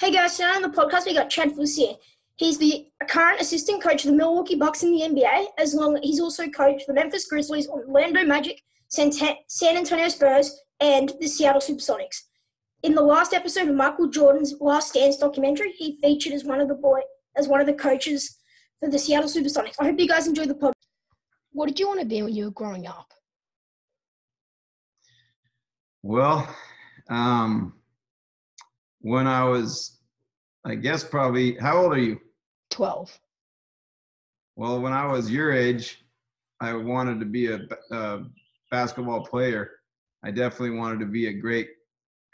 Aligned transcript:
Hey 0.00 0.12
guys, 0.12 0.36
tonight 0.36 0.54
on 0.54 0.62
the 0.62 0.68
podcast 0.68 1.06
we 1.06 1.12
got 1.12 1.28
Chad 1.28 1.56
Forcier 1.56 1.86
here. 1.86 1.96
He's 2.36 2.56
the 2.56 2.86
current 3.08 3.40
assistant 3.40 3.82
coach 3.82 4.04
of 4.04 4.12
the 4.12 4.16
Milwaukee 4.16 4.54
Bucks 4.54 4.84
in 4.84 4.92
the 4.92 5.00
NBA, 5.00 5.46
as 5.58 5.74
long 5.74 5.96
as 5.96 6.04
he's 6.04 6.20
also 6.20 6.46
coached 6.46 6.86
the 6.86 6.94
Memphis 6.94 7.26
Grizzlies, 7.26 7.66
Orlando 7.66 8.22
Magic, 8.22 8.62
San 8.86 9.10
Antonio 9.76 10.08
Spurs, 10.08 10.56
and 10.78 11.12
the 11.20 11.26
Seattle 11.26 11.60
Supersonics. 11.60 12.20
In 12.84 12.94
the 12.94 13.02
last 13.02 13.34
episode 13.34 13.66
of 13.66 13.74
Michael 13.74 14.06
Jordan's 14.06 14.54
Last 14.60 14.94
Dance 14.94 15.16
documentary, 15.16 15.72
he 15.72 15.98
featured 16.00 16.32
as 16.32 16.44
one 16.44 16.60
of 16.60 16.68
the 16.68 16.74
boy 16.76 17.00
as 17.36 17.48
one 17.48 17.60
of 17.60 17.66
the 17.66 17.74
coaches 17.74 18.38
for 18.78 18.88
the 18.88 19.00
Seattle 19.00 19.28
Supersonics. 19.28 19.74
I 19.80 19.86
hope 19.86 19.98
you 19.98 20.06
guys 20.06 20.28
enjoyed 20.28 20.48
the 20.48 20.54
podcast. 20.54 20.74
What 21.50 21.66
did 21.66 21.80
you 21.80 21.88
want 21.88 21.98
to 21.98 22.06
be 22.06 22.22
when 22.22 22.36
you 22.36 22.44
were 22.44 22.50
growing 22.52 22.86
up? 22.86 23.12
Well, 26.04 26.48
um, 27.10 27.77
when 29.00 29.26
I 29.26 29.44
was, 29.44 29.98
I 30.64 30.74
guess 30.74 31.04
probably, 31.04 31.56
how 31.56 31.78
old 31.78 31.92
are 31.92 32.00
you? 32.00 32.18
12. 32.70 33.18
Well, 34.56 34.80
when 34.80 34.92
I 34.92 35.06
was 35.06 35.30
your 35.30 35.52
age, 35.52 36.04
I 36.60 36.74
wanted 36.74 37.20
to 37.20 37.26
be 37.26 37.46
a, 37.46 37.60
a 37.92 38.24
basketball 38.70 39.24
player. 39.24 39.70
I 40.24 40.30
definitely 40.30 40.76
wanted 40.76 41.00
to 41.00 41.06
be 41.06 41.28
a 41.28 41.32
great 41.32 41.68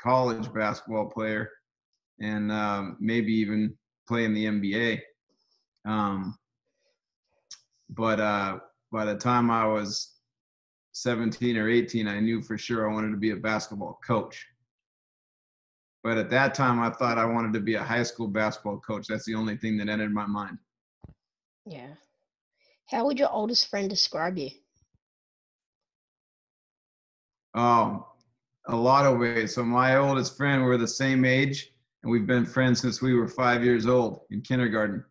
college 0.00 0.52
basketball 0.52 1.10
player 1.10 1.50
and 2.20 2.50
um, 2.50 2.96
maybe 3.00 3.32
even 3.32 3.76
play 4.08 4.24
in 4.24 4.34
the 4.34 4.46
NBA. 4.46 5.00
Um, 5.84 6.38
but 7.90 8.20
uh, 8.20 8.58
by 8.90 9.04
the 9.04 9.16
time 9.16 9.50
I 9.50 9.66
was 9.66 10.12
17 10.92 11.56
or 11.56 11.68
18, 11.68 12.08
I 12.08 12.20
knew 12.20 12.40
for 12.40 12.56
sure 12.56 12.88
I 12.88 12.92
wanted 12.92 13.10
to 13.10 13.16
be 13.16 13.30
a 13.30 13.36
basketball 13.36 13.98
coach. 14.06 14.46
But 16.04 16.18
at 16.18 16.28
that 16.30 16.54
time, 16.54 16.80
I 16.80 16.90
thought 16.90 17.16
I 17.16 17.24
wanted 17.24 17.54
to 17.54 17.60
be 17.60 17.76
a 17.76 17.82
high 17.82 18.02
school 18.02 18.28
basketball 18.28 18.78
coach. 18.80 19.06
That's 19.08 19.24
the 19.24 19.34
only 19.34 19.56
thing 19.56 19.78
that 19.78 19.88
entered 19.88 20.12
my 20.12 20.26
mind. 20.26 20.58
Yeah. 21.64 21.94
How 22.90 23.06
would 23.06 23.18
your 23.18 23.30
oldest 23.30 23.70
friend 23.70 23.88
describe 23.88 24.36
you? 24.36 24.50
Oh, 27.54 28.06
a 28.66 28.76
lot 28.76 29.06
of 29.06 29.18
ways. 29.18 29.54
So 29.54 29.64
my 29.64 29.96
oldest 29.96 30.36
friend, 30.36 30.62
we're 30.62 30.76
the 30.76 30.86
same 30.86 31.24
age, 31.24 31.72
and 32.02 32.12
we've 32.12 32.26
been 32.26 32.44
friends 32.44 32.82
since 32.82 33.00
we 33.00 33.14
were 33.14 33.26
five 33.26 33.64
years 33.64 33.86
old 33.86 34.20
in 34.30 34.42
kindergarten. 34.42 35.02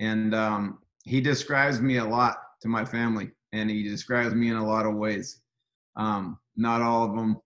And 0.00 0.34
um, 0.34 0.78
he 1.04 1.20
describes 1.20 1.82
me 1.82 1.98
a 1.98 2.04
lot 2.04 2.38
to 2.62 2.68
my 2.68 2.86
family, 2.86 3.30
and 3.52 3.68
he 3.68 3.82
describes 3.82 4.34
me 4.34 4.48
in 4.48 4.56
a 4.56 4.66
lot 4.66 4.86
of 4.86 4.94
ways. 4.94 5.42
Um, 5.96 6.38
not 6.56 6.80
all 6.80 7.04
of 7.04 7.14
them 7.14 7.36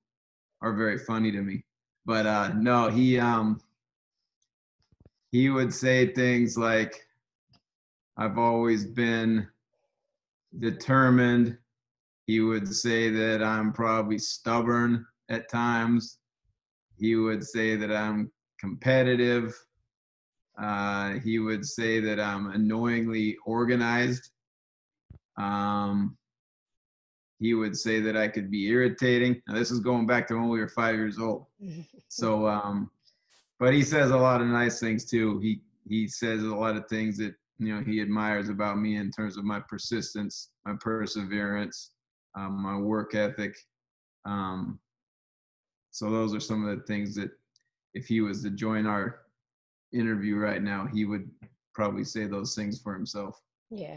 are 0.63 0.75
very 0.75 0.99
funny 0.99 1.33
to 1.33 1.43
me. 1.43 1.65
But 2.09 2.25
uh, 2.25 2.53
no, 2.55 2.89
he 2.89 3.19
um, 3.19 3.61
he 5.31 5.51
would 5.51 5.75
say 5.75 6.15
things 6.15 6.57
like, 6.57 7.07
"I've 8.17 8.39
always 8.39 8.87
been 8.87 9.47
determined." 10.59 11.59
He 12.27 12.41
would 12.41 12.67
say 12.67 13.11
that 13.11 13.43
I'm 13.43 13.75
probably 13.75 14.19
stubborn 14.19 15.05
at 15.29 15.51
times. 15.51 16.17
He 16.99 17.15
would 17.15 17.45
say 17.45 17.77
that 17.77 17.95
I'm 17.95 18.33
competitive. 18.59 19.55
Uh, 20.59 21.19
he 21.19 21.39
would 21.39 21.67
say 21.67 22.01
that 22.01 22.19
I'm 22.19 22.53
annoyingly 22.53 23.37
organized. 23.45 24.31
Um, 25.37 26.18
he 27.41 27.55
would 27.55 27.77
say 27.77 28.01
that 28.01 28.17
I 28.17 28.29
could 28.29 28.51
be 28.51 28.69
irritating. 28.69 29.41
Now, 29.47 29.55
this 29.55 29.71
is 29.71 29.81
going 29.81 30.07
back 30.07 30.27
to 30.29 30.35
when 30.35 30.49
we 30.49 30.59
were 30.59 30.69
five 30.69 30.97
years 30.97 31.19
old. 31.19 31.47
So, 32.09 32.47
um, 32.49 32.91
but 33.59 33.75
he 33.75 33.83
says 33.83 34.11
a 34.11 34.17
lot 34.17 34.41
of 34.41 34.49
nice 34.49 34.81
things 34.81 35.05
too. 35.05 35.39
He 35.41 35.63
he 35.89 36.07
says 36.07 36.43
a 36.43 36.55
lot 36.55 36.77
of 36.77 36.87
things 36.89 37.17
that 37.19 37.35
you 37.59 37.75
know 37.75 37.83
he 37.83 38.01
admires 38.01 38.49
about 38.49 38.79
me 38.79 38.97
in 38.97 39.11
terms 39.11 39.37
of 39.37 39.45
my 39.45 39.61
persistence, 39.61 40.51
my 40.65 40.75
perseverance, 40.81 41.93
um, 42.37 42.63
my 42.63 42.77
work 42.77 43.15
ethic. 43.15 43.57
Um, 44.25 44.79
so 45.91 46.11
those 46.11 46.35
are 46.35 46.41
some 46.41 46.67
of 46.67 46.77
the 46.77 46.85
things 46.85 47.15
that 47.17 47.31
if 47.95 48.07
he 48.07 48.21
was 48.21 48.43
to 48.43 48.51
join 48.51 48.87
our 48.87 49.21
interview 49.93 50.37
right 50.37 50.63
now, 50.63 50.87
he 50.87 51.05
would 51.05 51.29
probably 51.75 52.05
say 52.05 52.27
those 52.27 52.55
things 52.55 52.81
for 52.81 52.95
himself. 52.95 53.41
Yeah. 53.71 53.97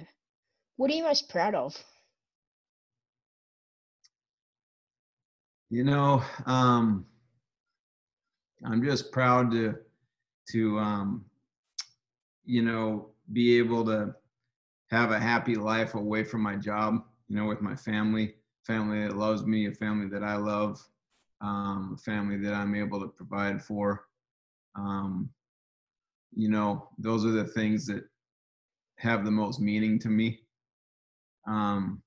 What 0.77 0.89
are 0.89 0.93
you 0.93 1.03
most 1.03 1.29
proud 1.29 1.53
of? 1.53 1.77
You 5.71 5.85
know, 5.85 6.21
um, 6.47 7.05
I'm 8.65 8.83
just 8.83 9.09
proud 9.13 9.51
to 9.51 9.75
to 10.49 10.77
um, 10.77 11.25
you 12.43 12.61
know 12.61 13.11
be 13.31 13.57
able 13.57 13.85
to 13.85 14.13
have 14.89 15.11
a 15.11 15.19
happy 15.19 15.55
life 15.55 15.95
away 15.95 16.25
from 16.25 16.41
my 16.41 16.57
job. 16.57 17.05
You 17.29 17.37
know, 17.37 17.45
with 17.45 17.61
my 17.61 17.77
family, 17.77 18.35
family 18.67 19.07
that 19.07 19.15
loves 19.15 19.45
me, 19.45 19.67
a 19.67 19.71
family 19.71 20.09
that 20.09 20.25
I 20.25 20.35
love, 20.35 20.85
um, 21.39 21.95
a 21.97 22.01
family 22.01 22.35
that 22.39 22.53
I'm 22.53 22.75
able 22.75 22.99
to 22.99 23.07
provide 23.07 23.63
for. 23.63 24.07
Um, 24.75 25.29
you 26.35 26.49
know, 26.49 26.89
those 26.97 27.23
are 27.25 27.31
the 27.31 27.45
things 27.45 27.85
that 27.85 28.03
have 28.97 29.23
the 29.23 29.31
most 29.31 29.61
meaning 29.61 29.99
to 29.99 30.09
me. 30.09 30.41
Um, 31.47 32.01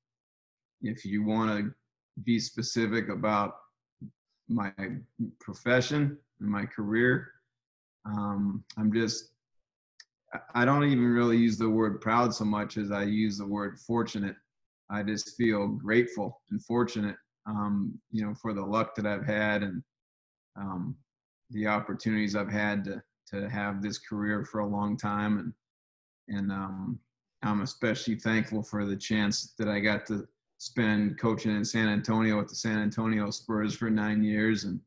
if 0.83 1.07
you 1.07 1.25
want 1.25 1.51
to 1.51 1.75
be 2.23 2.39
specific 2.39 3.09
about 3.09 3.57
my 4.49 4.73
profession 5.41 6.17
and 6.41 6.49
my 6.49 6.65
career. 6.67 7.33
Um, 8.05 8.63
I'm 8.77 8.93
just, 8.93 9.31
I 10.55 10.65
don't 10.65 10.85
even 10.85 11.05
really 11.05 11.37
use 11.39 11.57
the 11.57 11.69
word 11.69 12.01
proud 12.01 12.35
so 12.35 12.45
much 12.45 12.77
as 12.77 12.91
I 12.91 13.05
use 13.05 13.39
the 13.39 13.47
word 13.47 13.79
fortunate. 13.79 14.37
I 14.91 15.03
just 15.03 15.37
feel 15.37 15.69
grateful 15.69 16.41
and 16.51 16.63
fortunate, 16.63 17.17
um, 17.47 17.99
you 18.11 18.25
know, 18.25 18.35
for 18.35 18.53
the 18.53 18.63
luck 18.63 18.95
that 18.97 19.07
I've 19.07 19.25
had 19.25 19.63
and 19.63 19.83
um, 20.57 20.97
the 21.51 21.67
opportunities 21.67 22.37
I've 22.37 22.51
had 22.51 22.85
to 22.85 23.03
to 23.27 23.49
have 23.49 23.83
this 23.83 23.99
career 23.99 24.45
for 24.45 24.61
a 24.61 24.67
long 24.67 24.97
time, 24.97 25.39
and 25.39 26.39
and 26.39 26.53
um, 26.53 26.99
I'm 27.43 27.63
especially 27.63 28.17
thankful 28.17 28.63
for 28.63 28.85
the 28.85 28.97
chance 28.97 29.55
that 29.59 29.69
I 29.69 29.81
got 29.81 30.07
to 30.07 30.27
spend 30.59 31.19
coaching 31.19 31.55
in 31.55 31.65
San 31.65 31.89
Antonio 31.89 32.39
with 32.39 32.49
the 32.49 32.55
San 32.55 32.79
Antonio 32.79 33.31
Spurs 33.31 33.75
for 33.75 33.91
nine 33.91 34.23
years 34.23 34.65
and 34.65 34.81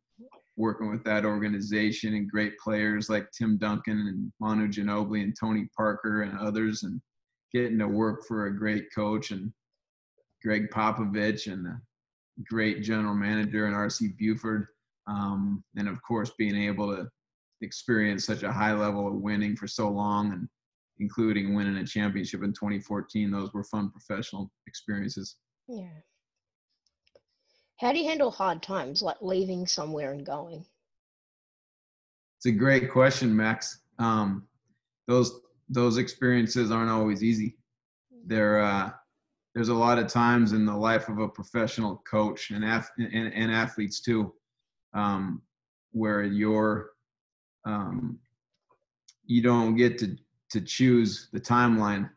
working 0.56 0.90
with 0.90 1.04
that 1.04 1.24
organization 1.24 2.16
and 2.16 2.30
great 2.30 2.58
players 2.58 3.10
like 3.10 3.32
Tim 3.32 3.58
Duncan 3.58 4.08
and 4.08 4.32
Manu 4.40 4.68
Ginobili 4.68 5.24
and 5.24 5.36
Tony 5.40 5.70
Parker 5.76 6.24
and 6.24 6.38
others 6.40 6.84
and 6.84 7.00
getting 7.54 7.78
to 7.80 7.88
work 7.88 8.26
for 8.28 8.48
a 8.48 8.58
great 8.58 8.86
coach 8.94 9.32
and 9.32 9.54
Gregg 10.44 10.70
Popovich 10.72 11.52
and 11.52 11.68
a 11.68 11.80
great 12.50 12.82
general 12.82 13.14
manager 13.14 13.66
and 13.66 13.76
RC 13.76 14.18
Buford. 14.18 14.68
Um, 15.08 15.64
and 15.78 15.88
of 15.88 16.02
course, 16.02 16.32
being 16.38 16.56
able 16.56 16.96
to 16.96 17.08
experience 17.62 18.26
such 18.26 18.44
a 18.44 18.52
high 18.52 18.74
level 18.74 19.08
of 19.08 19.14
winning 19.16 19.56
for 19.56 19.68
so 19.68 19.90
long 19.90 20.34
and 20.34 20.48
including 21.00 21.54
winning 21.54 21.78
a 21.78 21.86
championship 21.86 22.44
in 22.44 22.54
2014. 22.54 23.32
Those 23.32 23.54
were 23.54 23.64
fun 23.64 23.92
professional 23.92 24.52
experiences. 24.66 25.36
Yeah. 25.68 25.90
How 27.80 27.92
do 27.92 28.00
you 28.00 28.06
handle 28.06 28.32
hard 28.32 28.64
times, 28.64 29.02
like 29.02 29.18
leaving 29.22 29.68
somewhere 29.68 30.12
and 30.12 30.26
going? 30.26 30.66
It's 32.38 32.46
a 32.46 32.52
great 32.52 32.92
question, 32.92 33.36
Max. 33.36 33.82
Um, 34.00 34.48
those 35.08 35.42
those 35.70 35.98
experiences 35.98 36.72
aren't 36.72 36.90
always 36.90 37.24
easy. 37.24 37.58
There, 38.26 38.62
uh, 38.62 38.92
there's 39.54 39.70
a 39.70 39.74
lot 39.74 40.00
of 40.00 40.08
times 40.08 40.54
in 40.54 40.66
the 40.66 40.76
life 40.76 41.10
of 41.10 41.20
a 41.20 41.28
professional 41.28 42.02
coach 42.10 42.52
and 42.52 42.64
ath- 42.64 42.92
and, 42.98 43.34
and, 43.34 43.52
athletes 43.52 44.00
too, 44.00 44.34
um, 44.94 45.42
where 45.92 46.24
you're 46.24 46.92
um, 47.66 48.18
you 49.26 49.42
don't 49.42 49.76
get 49.76 49.98
to 50.00 50.16
to 50.52 50.62
choose 50.62 51.28
the 51.34 51.40
timeline 51.40 52.10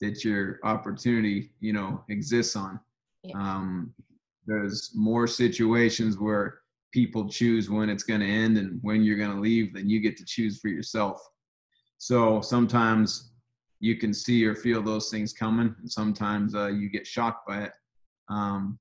that 0.00 0.24
your 0.24 0.60
opportunity 0.62 1.52
you 1.60 1.72
know 1.72 2.04
exists 2.08 2.54
on 2.54 2.78
um, 3.34 3.94
there's 4.46 4.92
more 4.94 5.26
situations 5.26 6.18
where 6.18 6.60
people 6.92 7.28
choose 7.28 7.70
when 7.70 7.88
it's 7.88 8.02
going 8.02 8.20
to 8.20 8.26
end 8.26 8.58
and 8.58 8.78
when 8.82 9.02
you're 9.02 9.16
going 9.16 9.34
to 9.34 9.40
leave 9.40 9.72
than 9.72 9.88
you 9.88 10.00
get 10.00 10.16
to 10.18 10.24
choose 10.24 10.60
for 10.60 10.68
yourself. 10.68 11.20
So 11.98 12.40
sometimes 12.40 13.30
you 13.80 13.96
can 13.96 14.12
see 14.12 14.44
or 14.44 14.54
feel 14.54 14.82
those 14.82 15.08
things 15.10 15.32
coming, 15.32 15.74
and 15.78 15.90
sometimes 15.90 16.54
uh, 16.54 16.68
you 16.68 16.88
get 16.88 17.06
shocked 17.06 17.46
by 17.46 17.62
it. 17.62 17.72
Um, 18.28 18.78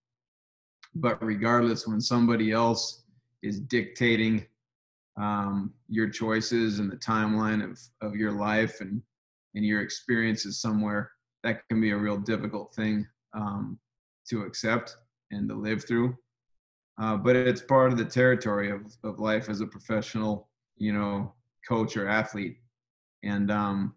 but 0.96 1.24
regardless, 1.24 1.88
when 1.88 2.02
somebody 2.02 2.52
else 2.52 3.04
is 3.44 3.60
dictating 3.60 4.46
um, 5.20 5.74
your 5.88 6.10
choices 6.10 6.80
and 6.80 6.92
the 6.92 6.98
timeline 6.98 7.64
of, 7.64 7.80
of 8.02 8.16
your 8.16 8.32
life 8.32 8.82
and, 8.82 9.02
and 9.56 9.66
your 9.66 9.82
experiences 9.82 10.62
somewhere, 10.62 11.12
that 11.44 11.68
can 11.70 11.82
be 11.82 11.92
a 11.92 11.98
real 11.98 12.18
difficult 12.18 12.74
thing. 12.76 13.08
Um, 13.34 13.80
to 14.32 14.44
accept 14.44 14.98
and 15.32 15.48
to 15.48 15.56
live 15.56 15.86
through. 15.86 16.18
Uh, 17.00 17.16
but 17.16 17.36
it's 17.36 17.62
part 17.62 17.92
of 17.92 17.98
the 17.98 18.06
territory 18.06 18.72
of, 18.72 18.82
of 19.04 19.20
life 19.20 19.50
as 19.50 19.62
a 19.62 19.68
professional, 19.68 20.50
you 20.78 20.92
know, 20.92 21.34
coach 21.68 21.96
or 21.96 22.08
athlete, 22.08 22.58
and 23.24 23.52
um, 23.52 23.96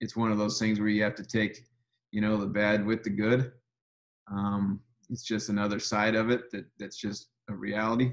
it's 0.00 0.16
one 0.16 0.30
of 0.30 0.38
those 0.38 0.58
things 0.58 0.78
where 0.78 0.88
you 0.88 1.02
have 1.02 1.14
to 1.14 1.24
take, 1.24 1.64
you 2.12 2.20
know, 2.20 2.36
the 2.36 2.46
bad 2.46 2.84
with 2.84 3.02
the 3.02 3.10
good. 3.10 3.52
Um, 4.30 4.80
it's 5.10 5.22
just 5.22 5.48
another 5.48 5.78
side 5.78 6.14
of 6.14 6.30
it 6.30 6.50
that 6.50 6.66
that's 6.78 6.96
just 6.96 7.28
a 7.48 7.54
reality. 7.54 8.12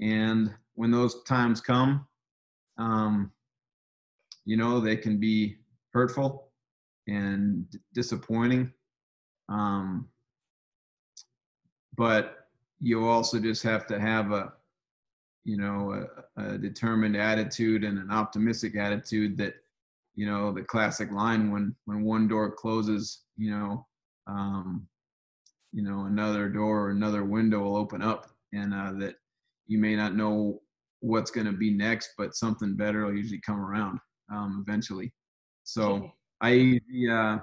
And 0.00 0.54
when 0.74 0.90
those 0.90 1.22
times 1.24 1.60
come, 1.60 2.06
um, 2.78 3.30
you 4.44 4.56
know, 4.56 4.80
they 4.80 4.96
can 4.96 5.18
be 5.18 5.58
hurtful 5.92 6.50
and 7.08 7.66
disappointing. 7.94 8.72
Um, 9.48 10.08
but 11.96 12.46
you 12.80 13.06
also 13.06 13.38
just 13.38 13.62
have 13.62 13.86
to 13.86 14.00
have 14.00 14.32
a, 14.32 14.52
you 15.44 15.56
know, 15.56 16.06
a, 16.36 16.42
a 16.42 16.58
determined 16.58 17.16
attitude 17.16 17.84
and 17.84 17.98
an 17.98 18.10
optimistic 18.10 18.76
attitude 18.76 19.36
that, 19.38 19.54
you 20.14 20.26
know, 20.26 20.52
the 20.52 20.62
classic 20.62 21.10
line 21.10 21.50
when 21.50 21.74
when 21.84 22.02
one 22.04 22.28
door 22.28 22.50
closes, 22.50 23.22
you 23.36 23.50
know, 23.50 23.86
um, 24.26 24.86
you 25.72 25.82
know, 25.82 26.04
another 26.04 26.48
door 26.48 26.86
or 26.86 26.90
another 26.90 27.24
window 27.24 27.60
will 27.60 27.76
open 27.76 28.02
up, 28.02 28.30
and 28.52 28.74
uh, 28.74 28.92
that 28.98 29.14
you 29.66 29.78
may 29.78 29.96
not 29.96 30.14
know 30.14 30.60
what's 31.00 31.30
going 31.30 31.46
to 31.46 31.52
be 31.52 31.70
next, 31.70 32.10
but 32.18 32.34
something 32.34 32.76
better 32.76 33.06
will 33.06 33.14
usually 33.16 33.40
come 33.40 33.60
around 33.60 33.98
um, 34.32 34.64
eventually. 34.66 35.12
So 35.64 36.12
I 36.40 36.50
usually, 36.50 37.08
uh, 37.10 37.38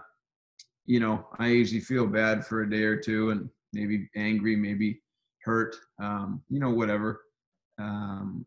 you 0.86 1.00
know, 1.00 1.28
I 1.40 1.48
usually 1.48 1.82
feel 1.82 2.06
bad 2.08 2.46
for 2.46 2.62
a 2.62 2.70
day 2.70 2.84
or 2.84 2.98
two, 2.98 3.32
and 3.32 3.50
maybe 3.74 4.10
angry, 4.16 4.56
maybe 4.56 5.02
hurt, 5.44 5.76
um, 6.02 6.42
you 6.50 6.60
know, 6.60 6.70
whatever. 6.72 7.22
Um, 7.78 8.46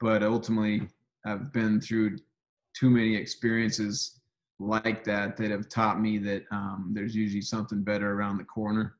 but 0.00 0.22
ultimately, 0.22 0.88
I've 1.26 1.52
been 1.52 1.80
through 1.80 2.18
too 2.78 2.90
many 2.90 3.16
experiences 3.16 4.20
like 4.60 5.04
that 5.04 5.36
that 5.36 5.50
have 5.50 5.68
taught 5.68 6.00
me 6.00 6.18
that 6.18 6.44
um, 6.50 6.90
there's 6.92 7.14
usually 7.14 7.42
something 7.42 7.82
better 7.82 8.12
around 8.12 8.38
the 8.38 8.44
corner 8.44 8.96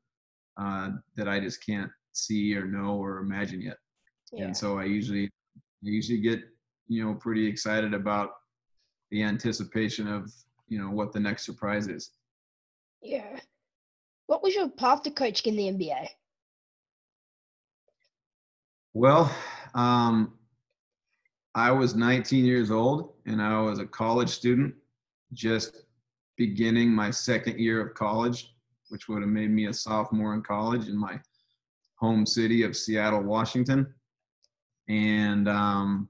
uh, 0.57 0.91
that 1.17 1.29
I 1.29 1.41
just 1.41 1.65
can't 1.65 1.91
see 2.13 2.57
or 2.57 2.65
know 2.65 2.97
or 2.97 3.19
imagine 3.19 3.61
yet. 3.61 3.77
Yeah. 4.33 4.47
And 4.47 4.57
so 4.57 4.79
I 4.79 4.85
usually, 4.85 5.25
I 5.27 5.61
usually 5.83 6.21
get, 6.21 6.41
you 6.89 7.05
know, 7.05 7.15
pretty 7.15 7.47
excited 7.47 7.95
about 7.95 8.31
the 9.11 9.23
anticipation 9.23 10.07
of, 10.09 10.33
you 10.69 10.79
know, 10.81 10.91
what 10.91 11.13
the 11.13 11.21
next 11.21 11.45
surprise 11.45 11.89
is. 11.89 12.11
Yeah. 13.01 13.39
What 14.39 14.45
was 14.45 14.55
your 14.55 14.69
path 14.69 15.03
to 15.03 15.11
coaching 15.11 15.59
in 15.59 15.77
the 15.77 15.85
NBA? 15.85 16.07
Well, 18.95 19.35
um, 19.75 20.35
I 21.57 21.73
was 21.73 21.97
19 21.97 22.45
years 22.45 22.71
old 22.71 23.15
and 23.27 23.43
I 23.43 23.61
was 23.61 23.81
a 23.81 23.85
college 23.85 24.29
student, 24.29 24.77
just 25.33 25.87
beginning 26.37 26.89
my 26.89 27.11
second 27.11 27.59
year 27.59 27.85
of 27.85 27.95
college, 27.95 28.55
which 28.91 29.09
would 29.09 29.23
have 29.23 29.29
made 29.29 29.51
me 29.51 29.67
a 29.67 29.75
sophomore 29.75 30.35
in 30.35 30.43
college 30.43 30.87
in 30.87 30.97
my 30.97 31.19
home 31.97 32.25
city 32.25 32.63
of 32.63 32.77
Seattle, 32.77 33.25
Washington. 33.25 33.93
And 34.89 35.49
um, 35.49 36.09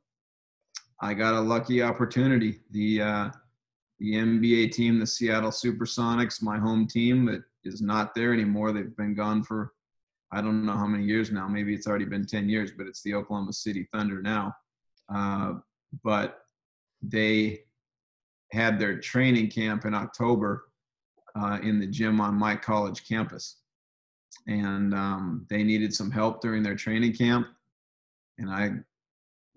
I 1.01 1.15
got 1.15 1.33
a 1.33 1.41
lucky 1.41 1.81
opportunity. 1.81 2.61
The 2.73 3.01
uh, 3.01 3.31
the 4.01 4.13
NBA 4.13 4.73
team, 4.73 5.01
the 5.01 5.07
Seattle 5.07 5.51
Supersonics, 5.51 6.43
my 6.43 6.59
home 6.59 6.87
team, 6.87 7.25
that 7.27 7.43
is 7.69 7.81
not 7.81 8.15
there 8.15 8.33
anymore. 8.33 8.73
They've 8.73 8.97
been 8.97 9.15
gone 9.15 9.43
for 9.43 9.73
I 10.31 10.43
don't 10.43 10.67
know 10.67 10.77
how 10.77 10.87
many 10.87 11.05
years 11.05 11.31
now. 11.31 11.49
Maybe 11.49 11.75
it's 11.75 11.87
already 11.87 12.05
been 12.05 12.27
10 12.27 12.49
years, 12.49 12.71
but 12.77 12.87
it's 12.87 13.03
the 13.03 13.15
Oklahoma 13.15 13.53
City 13.53 13.89
Thunder 13.93 14.21
now. 14.21 14.55
Uh, 15.09 15.55
but 16.05 16.41
they 17.01 17.61
had 18.53 18.79
their 18.79 18.99
training 18.99 19.51
camp 19.51 19.87
in 19.87 19.95
October 19.95 20.65
uh, 21.35 21.59
in 21.63 21.81
the 21.81 21.87
gym 21.87 22.21
on 22.21 22.35
my 22.35 22.55
college 22.55 23.09
campus. 23.09 23.57
And 24.47 24.93
um, 24.95 25.47
they 25.49 25.63
needed 25.63 25.95
some 25.95 26.11
help 26.11 26.43
during 26.43 26.63
their 26.63 26.77
training 26.77 27.15
camp. 27.15 27.47
And 28.39 28.51
I 28.51 28.73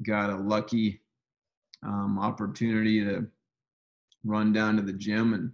got 0.04 0.30
a 0.30 0.38
lucky 0.38 1.02
um, 1.84 2.18
opportunity 2.18 3.04
to 3.04 3.28
run 4.24 4.54
down 4.54 4.78
to 4.78 4.82
the 4.82 4.94
gym 4.94 5.34
and 5.34 5.52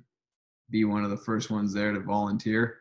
be 0.69 0.85
one 0.85 1.03
of 1.03 1.09
the 1.09 1.17
first 1.17 1.49
ones 1.49 1.73
there 1.73 1.93
to 1.93 1.99
volunteer. 1.99 2.79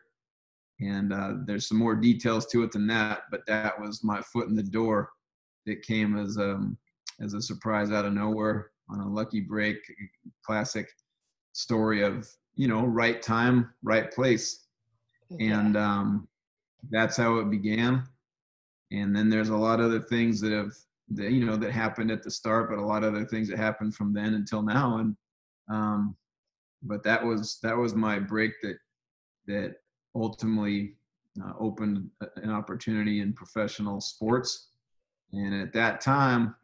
And 0.79 1.11
uh, 1.11 1.33
there's 1.45 1.67
some 1.67 1.77
more 1.77 1.95
details 1.95 2.45
to 2.47 2.63
it 2.63 2.71
than 2.71 2.85
that, 2.87 3.23
but 3.31 3.41
that 3.47 3.79
was 3.79 4.03
my 4.03 4.21
foot 4.21 4.47
in 4.47 4.55
the 4.55 4.63
door. 4.63 5.09
It 5.65 5.81
came 5.81 6.17
as 6.17 6.37
um, 6.37 6.77
as 7.19 7.33
a 7.33 7.41
surprise 7.41 7.91
out 7.91 8.05
of 8.05 8.13
nowhere 8.13 8.71
on 8.89 8.99
a 8.99 9.07
lucky 9.07 9.41
break, 9.41 9.77
classic 10.45 10.89
story 11.53 12.03
of 12.03 12.29
you 12.55 12.67
know 12.67 12.85
right 12.85 13.21
time, 13.21 13.73
right 13.83 14.11
place, 14.11 14.67
and 15.39 15.75
um, 15.75 16.27
that's 16.91 17.17
how 17.17 17.37
it 17.37 17.49
began. 17.49 18.03
And 18.91 19.15
then 19.15 19.29
there's 19.29 19.49
a 19.49 19.57
lot 19.57 19.79
of 19.79 19.87
other 19.87 20.01
things 20.01 20.39
that 20.41 20.51
have 20.51 20.73
that 21.09 21.31
you 21.31 21.45
know 21.45 21.55
that 21.57 21.71
happened 21.71 22.11
at 22.11 22.23
the 22.23 22.31
start, 22.31 22.69
but 22.69 22.77
a 22.77 22.85
lot 22.85 23.03
of 23.03 23.15
other 23.15 23.25
things 23.25 23.49
that 23.49 23.57
happened 23.57 23.95
from 23.95 24.13
then 24.13 24.35
until 24.35 24.61
now. 24.61 24.97
And 24.97 25.15
um, 25.69 26.15
but 26.83 27.03
that 27.03 27.23
was 27.23 27.59
that 27.63 27.75
was 27.75 27.95
my 27.95 28.19
break 28.19 28.53
that 28.61 28.77
that 29.47 29.75
ultimately 30.15 30.95
uh, 31.43 31.53
opened 31.59 32.09
an 32.37 32.49
opportunity 32.49 33.21
in 33.21 33.33
professional 33.33 34.01
sports. 34.01 34.69
And 35.33 35.53
at 35.53 35.73
that 35.73 36.01
time, 36.01 36.55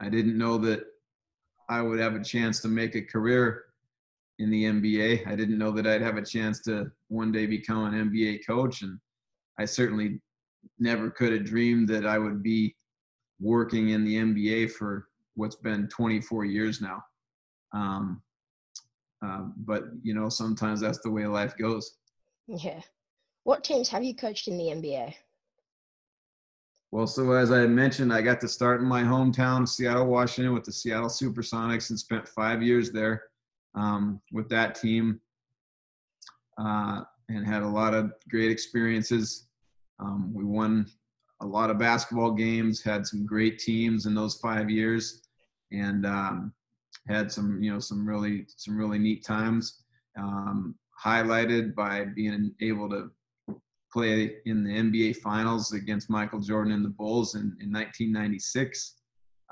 I 0.00 0.08
didn't 0.08 0.38
know 0.38 0.58
that 0.58 0.84
I 1.68 1.82
would 1.82 2.00
have 2.00 2.14
a 2.14 2.24
chance 2.24 2.60
to 2.60 2.68
make 2.68 2.94
a 2.94 3.02
career 3.02 3.64
in 4.38 4.50
the 4.50 4.64
NBA. 4.64 5.26
I 5.26 5.36
didn't 5.36 5.58
know 5.58 5.70
that 5.72 5.86
I'd 5.86 6.02
have 6.02 6.16
a 6.16 6.24
chance 6.24 6.60
to 6.62 6.90
one 7.08 7.32
day 7.32 7.46
become 7.46 7.92
an 7.92 8.10
NBA 8.10 8.46
coach. 8.46 8.82
And 8.82 8.98
I 9.58 9.64
certainly 9.64 10.20
never 10.78 11.10
could 11.10 11.32
have 11.32 11.44
dreamed 11.44 11.88
that 11.88 12.06
I 12.06 12.18
would 12.18 12.42
be 12.42 12.74
working 13.40 13.90
in 13.90 14.04
the 14.04 14.16
NBA 14.16 14.72
for 14.72 15.08
what's 15.34 15.56
been 15.56 15.88
24 15.88 16.44
years 16.44 16.80
now. 16.80 17.02
Um, 17.72 18.22
um, 19.22 19.54
but 19.58 19.84
you 20.02 20.14
know, 20.14 20.28
sometimes 20.28 20.80
that's 20.80 21.00
the 21.00 21.10
way 21.10 21.26
life 21.26 21.56
goes. 21.56 21.96
Yeah. 22.46 22.80
What 23.44 23.64
teams 23.64 23.88
have 23.88 24.04
you 24.04 24.14
coached 24.14 24.48
in 24.48 24.58
the 24.58 24.64
NBA? 24.64 25.14
Well, 26.92 27.06
so 27.06 27.32
as 27.32 27.52
I 27.52 27.66
mentioned, 27.66 28.12
I 28.12 28.20
got 28.20 28.40
to 28.40 28.48
start 28.48 28.80
in 28.80 28.86
my 28.86 29.02
hometown, 29.02 29.68
Seattle, 29.68 30.06
Washington, 30.06 30.52
with 30.52 30.64
the 30.64 30.72
Seattle 30.72 31.08
Supersonics, 31.08 31.90
and 31.90 31.98
spent 31.98 32.26
five 32.26 32.62
years 32.62 32.90
there 32.90 33.24
um, 33.76 34.20
with 34.32 34.48
that 34.48 34.74
team, 34.74 35.20
uh, 36.58 37.02
and 37.28 37.46
had 37.46 37.62
a 37.62 37.68
lot 37.68 37.94
of 37.94 38.12
great 38.28 38.50
experiences. 38.50 39.46
Um, 40.00 40.34
we 40.34 40.44
won 40.44 40.90
a 41.40 41.46
lot 41.46 41.70
of 41.70 41.78
basketball 41.78 42.32
games, 42.32 42.82
had 42.82 43.06
some 43.06 43.24
great 43.24 43.60
teams 43.60 44.06
in 44.06 44.14
those 44.14 44.34
five 44.36 44.68
years, 44.68 45.22
and 45.70 46.04
um, 46.04 46.52
had 47.10 47.30
some 47.30 47.62
you 47.62 47.72
know 47.72 47.80
some 47.80 48.06
really 48.06 48.46
some 48.56 48.76
really 48.76 48.98
neat 48.98 49.24
times 49.24 49.82
um, 50.18 50.74
highlighted 51.04 51.74
by 51.74 52.04
being 52.04 52.52
able 52.60 52.88
to 52.88 53.10
play 53.92 54.36
in 54.46 54.62
the 54.62 54.70
NBA 54.70 55.16
Finals 55.16 55.72
against 55.72 56.10
Michael 56.10 56.40
Jordan 56.40 56.72
and 56.72 56.84
the 56.84 56.90
Bulls 56.90 57.34
in, 57.34 57.56
in 57.60 57.72
1996, 57.72 58.94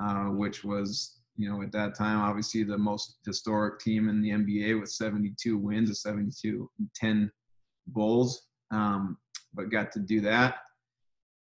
uh, 0.00 0.26
which 0.26 0.64
was 0.64 1.20
you 1.36 1.50
know 1.50 1.62
at 1.62 1.72
that 1.72 1.96
time 1.96 2.18
obviously 2.20 2.62
the 2.62 2.78
most 2.78 3.18
historic 3.24 3.80
team 3.80 4.08
in 4.08 4.22
the 4.22 4.30
NBA 4.30 4.80
with 4.80 4.90
72 4.90 5.58
wins, 5.58 5.90
a 5.90 5.94
72 5.94 6.70
and 6.78 6.88
10 6.94 7.30
Bulls, 7.88 8.48
um, 8.70 9.16
but 9.54 9.70
got 9.70 9.90
to 9.92 10.00
do 10.00 10.20
that. 10.20 10.56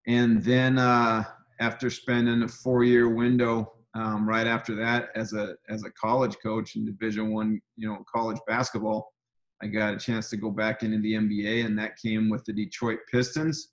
And 0.07 0.43
then 0.43 0.77
uh, 0.77 1.23
after 1.59 1.89
spending 1.89 2.43
a 2.43 2.47
four-year 2.47 3.09
window 3.09 3.74
um, 3.95 4.27
right 4.27 4.47
after 4.47 4.75
that 4.75 5.09
as 5.15 5.33
a 5.33 5.55
as 5.69 5.83
a 5.83 5.91
college 5.91 6.35
coach 6.43 6.75
in 6.75 6.85
division 6.85 7.33
one 7.33 7.61
you 7.75 7.87
know 7.87 8.03
college 8.13 8.37
basketball 8.47 9.13
i 9.61 9.67
got 9.67 9.93
a 9.93 9.97
chance 9.97 10.29
to 10.29 10.37
go 10.37 10.49
back 10.51 10.83
into 10.83 10.99
the 10.99 11.13
nba 11.13 11.65
and 11.65 11.77
that 11.77 11.97
came 11.97 12.29
with 12.29 12.43
the 12.45 12.53
detroit 12.53 12.99
pistons. 13.11 13.69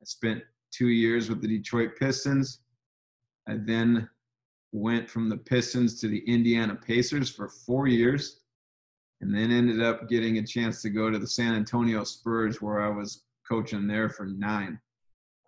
I 0.00 0.04
spent 0.04 0.42
two 0.72 0.88
years 0.88 1.28
with 1.28 1.42
the 1.42 1.48
detroit 1.48 1.90
pistons. 1.98 2.60
I 3.48 3.56
then 3.56 4.08
went 4.72 5.10
from 5.10 5.28
the 5.28 5.36
pistons 5.36 6.00
to 6.00 6.08
the 6.08 6.22
indiana 6.26 6.76
pacers 6.76 7.28
for 7.30 7.48
four 7.48 7.88
years 7.88 8.40
and 9.20 9.34
then 9.34 9.50
ended 9.50 9.82
up 9.82 10.08
getting 10.08 10.38
a 10.38 10.46
chance 10.46 10.80
to 10.82 10.90
go 10.90 11.10
to 11.10 11.18
the 11.18 11.26
san 11.26 11.54
antonio 11.54 12.04
spurs 12.04 12.62
where 12.62 12.80
i 12.80 12.88
was 12.88 13.24
coaching 13.50 13.86
there 13.86 14.08
for 14.08 14.26
nine. 14.26 14.78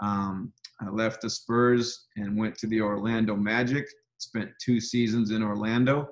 Um, 0.01 0.53
I 0.83 0.91
left 0.91 1.23
the 1.23 1.31
Spurs 1.31 2.07
and 2.17 2.37
went 2.37 2.57
to 2.59 2.67
the 2.67 2.81
Orlando 2.81 3.37
Magic, 3.37 3.87
spent 4.19 4.51
two 4.61 4.81
seasons 4.81 5.31
in 5.31 5.43
Orlando, 5.43 6.09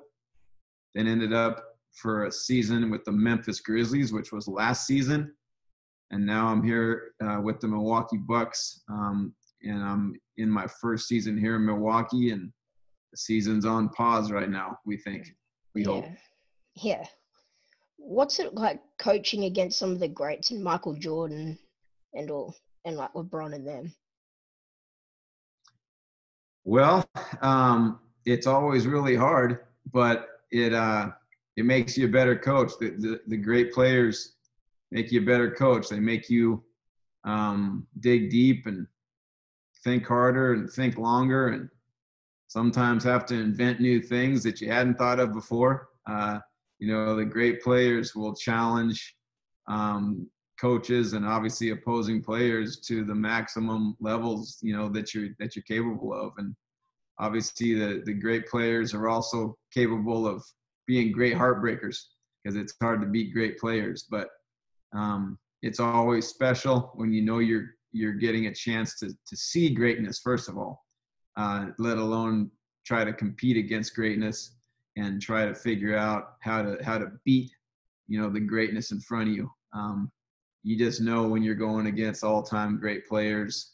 then 0.95 1.07
ended 1.07 1.33
up 1.33 1.63
for 1.93 2.25
a 2.25 2.31
season 2.31 2.89
with 2.89 3.03
the 3.03 3.11
Memphis 3.11 3.59
Grizzlies, 3.59 4.13
which 4.13 4.31
was 4.31 4.47
last 4.47 4.87
season. 4.87 5.33
And 6.11 6.25
now 6.25 6.47
I'm 6.47 6.63
here 6.63 7.13
uh, 7.23 7.39
with 7.41 7.59
the 7.59 7.67
Milwaukee 7.67 8.17
Bucks, 8.17 8.81
um, 8.89 9.33
and 9.63 9.81
I'm 9.81 10.13
in 10.37 10.49
my 10.49 10.67
first 10.81 11.07
season 11.07 11.37
here 11.37 11.55
in 11.55 11.65
Milwaukee, 11.65 12.31
and 12.31 12.51
the 13.11 13.17
season's 13.17 13.65
on 13.65 13.89
pause 13.89 14.31
right 14.31 14.49
now. 14.49 14.77
We 14.85 14.97
think, 14.97 15.33
we 15.73 15.81
yeah. 15.83 15.87
hope. 15.87 16.05
Yeah. 16.75 17.05
What's 17.97 18.39
it 18.39 18.55
like 18.55 18.81
coaching 18.99 19.45
against 19.45 19.77
some 19.77 19.91
of 19.91 19.99
the 19.99 20.07
greats 20.07 20.51
and 20.51 20.63
Michael 20.63 20.95
Jordan 20.95 21.57
and 22.13 22.31
all 22.31 22.55
and 22.83 22.97
like 22.97 23.13
LeBron 23.13 23.53
and 23.53 23.67
them? 23.67 23.93
Well, 26.63 27.09
um, 27.41 27.99
it's 28.25 28.47
always 28.47 28.85
really 28.85 29.15
hard, 29.15 29.59
but 29.91 30.27
it 30.51 30.73
uh, 30.73 31.11
it 31.57 31.65
makes 31.65 31.97
you 31.97 32.05
a 32.05 32.11
better 32.11 32.35
coach. 32.35 32.71
The, 32.79 32.91
the, 32.91 33.21
the 33.27 33.37
great 33.37 33.73
players 33.73 34.33
make 34.91 35.11
you 35.11 35.21
a 35.21 35.25
better 35.25 35.51
coach. 35.51 35.89
They 35.89 35.99
make 35.99 36.29
you 36.29 36.63
um, 37.23 37.87
dig 37.99 38.29
deep 38.29 38.67
and 38.67 38.85
think 39.83 40.05
harder 40.05 40.53
and 40.53 40.69
think 40.69 40.97
longer, 40.97 41.49
and 41.49 41.69
sometimes 42.47 43.03
have 43.03 43.25
to 43.27 43.35
invent 43.35 43.79
new 43.79 44.01
things 44.01 44.43
that 44.43 44.61
you 44.61 44.71
hadn't 44.71 44.97
thought 44.97 45.19
of 45.19 45.33
before. 45.33 45.89
Uh, 46.07 46.39
you 46.79 46.91
know, 46.91 47.15
the 47.15 47.25
great 47.25 47.61
players 47.61 48.15
will 48.15 48.35
challenge 48.35 49.15
um, 49.67 50.27
coaches 50.61 51.13
and 51.13 51.25
obviously 51.25 51.71
opposing 51.71 52.21
players 52.21 52.79
to 52.81 53.03
the 53.03 53.15
maximum 53.15 53.97
levels 53.99 54.59
you 54.61 54.75
know 54.77 54.87
that 54.89 55.13
you're 55.13 55.29
that 55.39 55.55
you're 55.55 55.63
capable 55.63 56.13
of. 56.13 56.33
And 56.37 56.55
obviously 57.19 57.73
the 57.73 58.03
the 58.05 58.13
great 58.13 58.47
players 58.47 58.93
are 58.93 59.09
also 59.09 59.57
capable 59.73 60.27
of 60.27 60.43
being 60.85 61.11
great 61.11 61.35
heartbreakers 61.35 61.97
because 62.43 62.55
it's 62.55 62.75
hard 62.81 63.01
to 63.01 63.07
beat 63.07 63.33
great 63.33 63.57
players. 63.57 64.05
But 64.09 64.27
um, 64.93 65.39
it's 65.63 65.79
always 65.79 66.27
special 66.27 66.91
when 66.95 67.11
you 67.11 67.23
know 67.23 67.39
you're 67.39 67.71
you're 67.91 68.13
getting 68.13 68.45
a 68.45 68.53
chance 68.53 68.99
to 68.99 69.07
to 69.09 69.35
see 69.35 69.73
greatness 69.73 70.19
first 70.19 70.47
of 70.47 70.57
all 70.57 70.85
uh, 71.37 71.67
let 71.77 71.97
alone 71.97 72.49
try 72.85 73.03
to 73.03 73.13
compete 73.13 73.57
against 73.57 73.95
greatness 73.95 74.55
and 74.97 75.21
try 75.21 75.45
to 75.45 75.53
figure 75.53 75.95
out 75.95 76.35
how 76.41 76.61
to 76.61 76.77
how 76.83 76.97
to 76.97 77.11
beat 77.25 77.51
you 78.07 78.21
know 78.21 78.29
the 78.29 78.39
greatness 78.39 78.91
in 78.91 78.99
front 78.99 79.29
of 79.29 79.35
you. 79.35 79.49
Um, 79.73 80.11
you 80.63 80.77
just 80.77 81.01
know 81.01 81.27
when 81.27 81.43
you're 81.43 81.55
going 81.55 81.87
against 81.87 82.23
all-time 82.23 82.79
great 82.79 83.07
players 83.07 83.73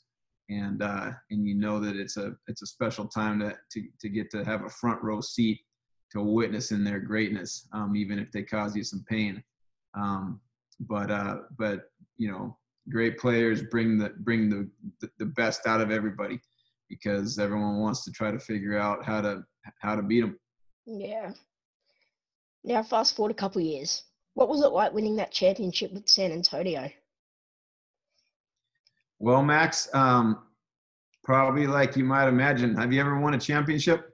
and 0.49 0.81
uh, 0.81 1.11
and 1.29 1.45
you 1.45 1.55
know 1.55 1.79
that 1.79 1.95
it's 1.95 2.17
a 2.17 2.35
it's 2.47 2.61
a 2.61 2.67
special 2.67 3.05
time 3.05 3.39
to 3.39 3.55
to, 3.71 3.87
to 3.99 4.09
get 4.09 4.29
to 4.31 4.43
have 4.43 4.63
a 4.63 4.69
front 4.69 5.01
row 5.03 5.21
seat 5.21 5.59
to 6.11 6.21
witnessing 6.21 6.83
their 6.83 6.99
greatness 6.99 7.67
um, 7.73 7.95
even 7.95 8.17
if 8.17 8.31
they 8.31 8.43
cause 8.43 8.75
you 8.75 8.83
some 8.83 9.03
pain 9.09 9.43
um, 9.95 10.39
but 10.81 11.11
uh, 11.11 11.37
but 11.57 11.91
you 12.17 12.31
know 12.31 12.57
great 12.89 13.17
players 13.17 13.61
bring 13.63 13.97
the 13.97 14.09
bring 14.19 14.49
the 14.49 14.69
the 15.19 15.25
best 15.25 15.67
out 15.67 15.81
of 15.81 15.91
everybody 15.91 16.39
because 16.89 17.37
everyone 17.37 17.79
wants 17.79 18.05
to 18.05 18.11
try 18.11 18.31
to 18.31 18.39
figure 18.39 18.77
out 18.77 19.03
how 19.03 19.19
to 19.19 19.43
how 19.81 19.95
to 19.95 20.01
beat 20.01 20.21
them 20.21 20.37
Yeah. 20.87 21.33
Now 22.63 22.81
fast 22.83 23.15
forward 23.15 23.31
a 23.31 23.35
couple 23.35 23.61
years. 23.61 24.03
What 24.37 24.49
was 24.49 24.61
it 24.61 24.67
like 24.67 24.93
winning 24.93 25.15
that 25.15 25.31
championship 25.31 25.91
with 25.91 26.07
San 26.07 26.31
Antonio? 26.31 26.91
Well, 29.17 29.41
Max, 29.41 29.89
um, 29.95 30.43
probably 31.23 31.65
like 31.65 31.95
you 31.95 32.03
might 32.03 32.27
imagine. 32.27 32.75
Have 32.75 32.93
you 32.93 33.01
ever 33.01 33.19
won 33.19 33.33
a 33.33 33.39
championship? 33.39 34.13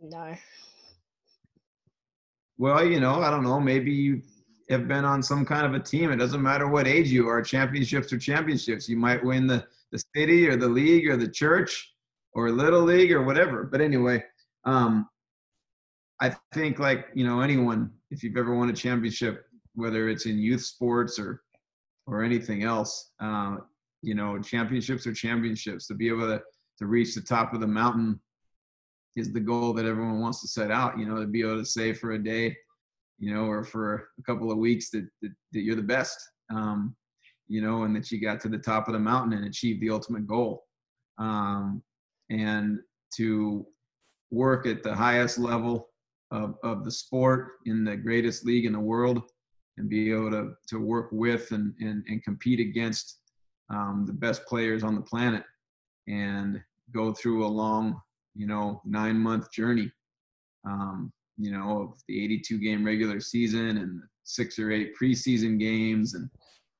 No. 0.00 0.36
Well, 2.58 2.84
you 2.84 3.00
know, 3.00 3.22
I 3.22 3.28
don't 3.28 3.42
know. 3.42 3.58
Maybe 3.58 3.90
you 3.90 4.22
have 4.70 4.86
been 4.86 5.04
on 5.04 5.20
some 5.20 5.44
kind 5.44 5.66
of 5.66 5.74
a 5.74 5.80
team. 5.80 6.12
It 6.12 6.18
doesn't 6.18 6.40
matter 6.40 6.68
what 6.68 6.86
age 6.86 7.08
you 7.08 7.26
are. 7.26 7.42
Championships 7.42 8.12
or 8.12 8.18
championships. 8.18 8.88
You 8.88 8.98
might 8.98 9.24
win 9.24 9.48
the 9.48 9.66
the 9.90 10.00
city 10.14 10.46
or 10.46 10.54
the 10.54 10.68
league 10.68 11.08
or 11.08 11.16
the 11.16 11.26
church 11.26 11.92
or 12.34 12.52
little 12.52 12.82
league 12.82 13.10
or 13.10 13.24
whatever. 13.24 13.64
But 13.64 13.80
anyway, 13.80 14.22
um, 14.64 15.08
I 16.20 16.34
think 16.52 16.78
like 16.78 17.06
you 17.14 17.26
know 17.26 17.40
anyone, 17.40 17.90
if 18.10 18.22
you've 18.22 18.36
ever 18.36 18.54
won 18.54 18.70
a 18.70 18.74
championship, 18.74 19.46
whether 19.74 20.08
it's 20.08 20.26
in 20.26 20.38
youth 20.38 20.62
sports 20.62 21.18
or 21.18 21.42
or 22.06 22.22
anything 22.22 22.62
else, 22.64 23.12
uh, 23.20 23.56
you 24.02 24.14
know, 24.14 24.38
championships 24.40 25.06
are 25.06 25.14
championships. 25.14 25.86
To 25.86 25.94
be 25.94 26.08
able 26.08 26.26
to 26.26 26.42
to 26.78 26.86
reach 26.86 27.14
the 27.14 27.20
top 27.20 27.54
of 27.54 27.60
the 27.60 27.66
mountain 27.66 28.20
is 29.16 29.32
the 29.32 29.40
goal 29.40 29.72
that 29.74 29.86
everyone 29.86 30.20
wants 30.20 30.40
to 30.42 30.48
set 30.48 30.70
out. 30.70 30.98
You 30.98 31.06
know, 31.06 31.20
to 31.20 31.26
be 31.26 31.40
able 31.40 31.58
to 31.58 31.64
say 31.64 31.92
for 31.92 32.12
a 32.12 32.22
day, 32.22 32.56
you 33.18 33.34
know, 33.34 33.44
or 33.44 33.64
for 33.64 34.08
a 34.18 34.22
couple 34.22 34.50
of 34.50 34.58
weeks 34.58 34.90
that 34.90 35.08
that, 35.22 35.32
that 35.52 35.60
you're 35.60 35.76
the 35.76 35.82
best. 35.82 36.18
Um, 36.52 36.96
you 37.48 37.60
know, 37.60 37.82
and 37.82 37.96
that 37.96 38.12
you 38.12 38.20
got 38.20 38.40
to 38.40 38.48
the 38.48 38.58
top 38.58 38.86
of 38.86 38.92
the 38.92 39.00
mountain 39.00 39.32
and 39.36 39.44
achieved 39.44 39.82
the 39.82 39.90
ultimate 39.90 40.24
goal. 40.24 40.64
Um, 41.18 41.82
and 42.30 42.78
to 43.16 43.66
work 44.30 44.66
at 44.66 44.84
the 44.84 44.94
highest 44.94 45.36
level 45.36 45.89
of, 46.30 46.56
of 46.62 46.84
the 46.84 46.90
sport 46.90 47.52
in 47.66 47.84
the 47.84 47.96
greatest 47.96 48.44
league 48.44 48.66
in 48.66 48.72
the 48.72 48.80
world 48.80 49.22
and 49.76 49.88
be 49.88 50.12
able 50.12 50.30
to, 50.30 50.52
to 50.68 50.78
work 50.78 51.08
with 51.10 51.50
and, 51.52 51.74
and, 51.80 52.04
and 52.08 52.22
compete 52.22 52.60
against 52.60 53.18
um, 53.70 54.04
the 54.06 54.12
best 54.12 54.44
players 54.46 54.82
on 54.82 54.94
the 54.94 55.00
planet 55.00 55.44
and 56.08 56.60
go 56.92 57.12
through 57.12 57.44
a 57.44 57.48
long, 57.48 58.00
you 58.34 58.46
know, 58.46 58.80
nine 58.84 59.16
month 59.16 59.50
journey, 59.52 59.90
um, 60.66 61.12
you 61.38 61.50
know, 61.50 61.82
of 61.82 62.02
the 62.08 62.24
82 62.24 62.58
game 62.58 62.84
regular 62.84 63.20
season 63.20 63.78
and 63.78 64.02
six 64.24 64.58
or 64.58 64.70
eight 64.70 64.92
preseason 65.00 65.58
games 65.58 66.14
and 66.14 66.28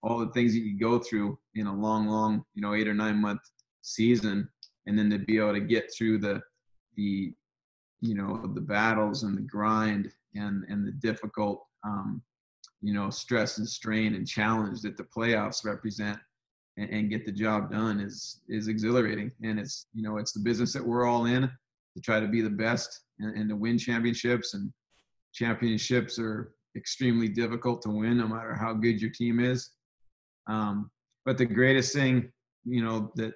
all 0.02 0.18
the 0.18 0.30
things 0.32 0.52
that 0.52 0.60
you 0.60 0.78
go 0.78 0.98
through 0.98 1.38
in 1.54 1.66
a 1.66 1.74
long, 1.74 2.06
long, 2.06 2.44
you 2.54 2.62
know, 2.62 2.74
eight 2.74 2.88
or 2.88 2.94
nine 2.94 3.20
month 3.20 3.40
season. 3.82 4.48
And 4.86 4.98
then 4.98 5.10
to 5.10 5.18
be 5.18 5.38
able 5.38 5.54
to 5.54 5.60
get 5.60 5.92
through 5.96 6.18
the, 6.18 6.40
the, 6.96 7.34
you 8.00 8.14
know, 8.14 8.40
the 8.54 8.60
battles 8.60 9.22
and 9.22 9.36
the 9.36 9.42
grind 9.42 10.10
and, 10.34 10.64
and 10.68 10.86
the 10.86 10.92
difficult, 10.92 11.64
um, 11.84 12.22
you 12.80 12.94
know, 12.94 13.10
stress 13.10 13.58
and 13.58 13.68
strain 13.68 14.14
and 14.14 14.26
challenge 14.26 14.80
that 14.82 14.96
the 14.96 15.04
playoffs 15.04 15.64
represent 15.64 16.18
and, 16.76 16.88
and 16.90 17.10
get 17.10 17.26
the 17.26 17.32
job 17.32 17.70
done 17.70 18.00
is, 18.00 18.40
is 18.48 18.68
exhilarating. 18.68 19.30
And 19.42 19.58
it's, 19.58 19.86
you 19.92 20.02
know, 20.02 20.16
it's 20.16 20.32
the 20.32 20.40
business 20.40 20.72
that 20.72 20.84
we're 20.84 21.06
all 21.06 21.26
in 21.26 21.42
to 21.42 22.00
try 22.02 22.20
to 22.20 22.28
be 22.28 22.40
the 22.40 22.50
best 22.50 23.02
and, 23.18 23.36
and 23.36 23.48
to 23.50 23.56
win 23.56 23.78
championships 23.78 24.54
and 24.54 24.72
championships 25.32 26.18
are 26.18 26.54
extremely 26.76 27.28
difficult 27.28 27.82
to 27.82 27.90
win 27.90 28.18
no 28.18 28.28
matter 28.28 28.54
how 28.54 28.72
good 28.72 29.00
your 29.00 29.10
team 29.10 29.40
is. 29.40 29.70
Um, 30.46 30.90
but 31.26 31.36
the 31.36 31.46
greatest 31.46 31.94
thing, 31.94 32.32
you 32.64 32.82
know, 32.82 33.12
that 33.16 33.34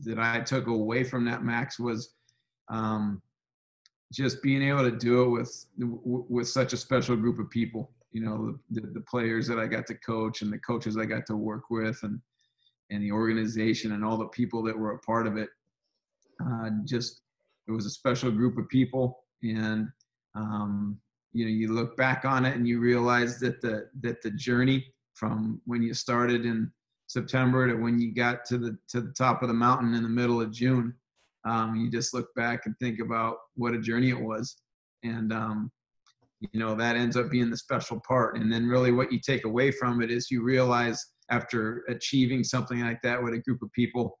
that 0.00 0.18
I 0.18 0.40
took 0.40 0.66
away 0.66 1.04
from 1.04 1.26
that 1.26 1.44
Max 1.44 1.78
was 1.78 2.14
um, 2.70 3.20
just 4.12 4.42
being 4.42 4.62
able 4.62 4.82
to 4.82 4.96
do 4.96 5.22
it 5.22 5.28
with 5.28 5.66
with 5.78 6.48
such 6.48 6.72
a 6.72 6.76
special 6.76 7.16
group 7.16 7.38
of 7.38 7.50
people. 7.50 7.90
You 8.12 8.22
know, 8.22 8.58
the, 8.70 8.80
the 8.80 9.02
players 9.02 9.46
that 9.46 9.58
I 9.58 9.66
got 9.66 9.86
to 9.86 9.94
coach 9.94 10.42
and 10.42 10.52
the 10.52 10.58
coaches 10.58 10.96
I 10.96 11.04
got 11.04 11.26
to 11.26 11.36
work 11.36 11.70
with, 11.70 11.98
and 12.02 12.20
and 12.90 13.02
the 13.02 13.12
organization 13.12 13.92
and 13.92 14.04
all 14.04 14.18
the 14.18 14.26
people 14.26 14.62
that 14.64 14.76
were 14.76 14.92
a 14.92 14.98
part 14.98 15.26
of 15.26 15.36
it. 15.36 15.48
Uh, 16.44 16.70
just 16.84 17.20
it 17.68 17.72
was 17.72 17.86
a 17.86 17.90
special 17.90 18.30
group 18.30 18.58
of 18.58 18.68
people, 18.68 19.24
and 19.42 19.88
um, 20.34 20.98
you 21.32 21.44
know, 21.44 21.50
you 21.50 21.72
look 21.72 21.96
back 21.96 22.24
on 22.24 22.44
it 22.44 22.56
and 22.56 22.66
you 22.66 22.80
realize 22.80 23.38
that 23.38 23.60
the 23.60 23.88
that 24.00 24.22
the 24.22 24.30
journey 24.32 24.92
from 25.14 25.60
when 25.66 25.82
you 25.82 25.94
started 25.94 26.44
in 26.44 26.70
September 27.06 27.68
to 27.68 27.74
when 27.74 28.00
you 28.00 28.14
got 28.14 28.44
to 28.46 28.58
the 28.58 28.78
to 28.88 29.00
the 29.00 29.12
top 29.12 29.42
of 29.42 29.48
the 29.48 29.54
mountain 29.54 29.94
in 29.94 30.02
the 30.02 30.08
middle 30.08 30.40
of 30.40 30.52
June. 30.52 30.94
Um, 31.44 31.76
you 31.76 31.90
just 31.90 32.12
look 32.12 32.28
back 32.34 32.66
and 32.66 32.74
think 32.78 33.00
about 33.00 33.36
what 33.54 33.74
a 33.74 33.80
journey 33.80 34.10
it 34.10 34.20
was, 34.20 34.56
and 35.02 35.32
um, 35.32 35.70
you 36.40 36.60
know 36.60 36.74
that 36.74 36.96
ends 36.96 37.16
up 37.16 37.30
being 37.30 37.50
the 37.50 37.56
special 37.56 38.00
part. 38.06 38.36
And 38.36 38.52
then 38.52 38.68
really, 38.68 38.92
what 38.92 39.12
you 39.12 39.20
take 39.20 39.44
away 39.44 39.70
from 39.70 40.02
it 40.02 40.10
is 40.10 40.30
you 40.30 40.42
realize 40.42 41.04
after 41.30 41.84
achieving 41.88 42.44
something 42.44 42.80
like 42.80 43.00
that 43.02 43.22
with 43.22 43.34
a 43.34 43.38
group 43.38 43.62
of 43.62 43.72
people, 43.72 44.18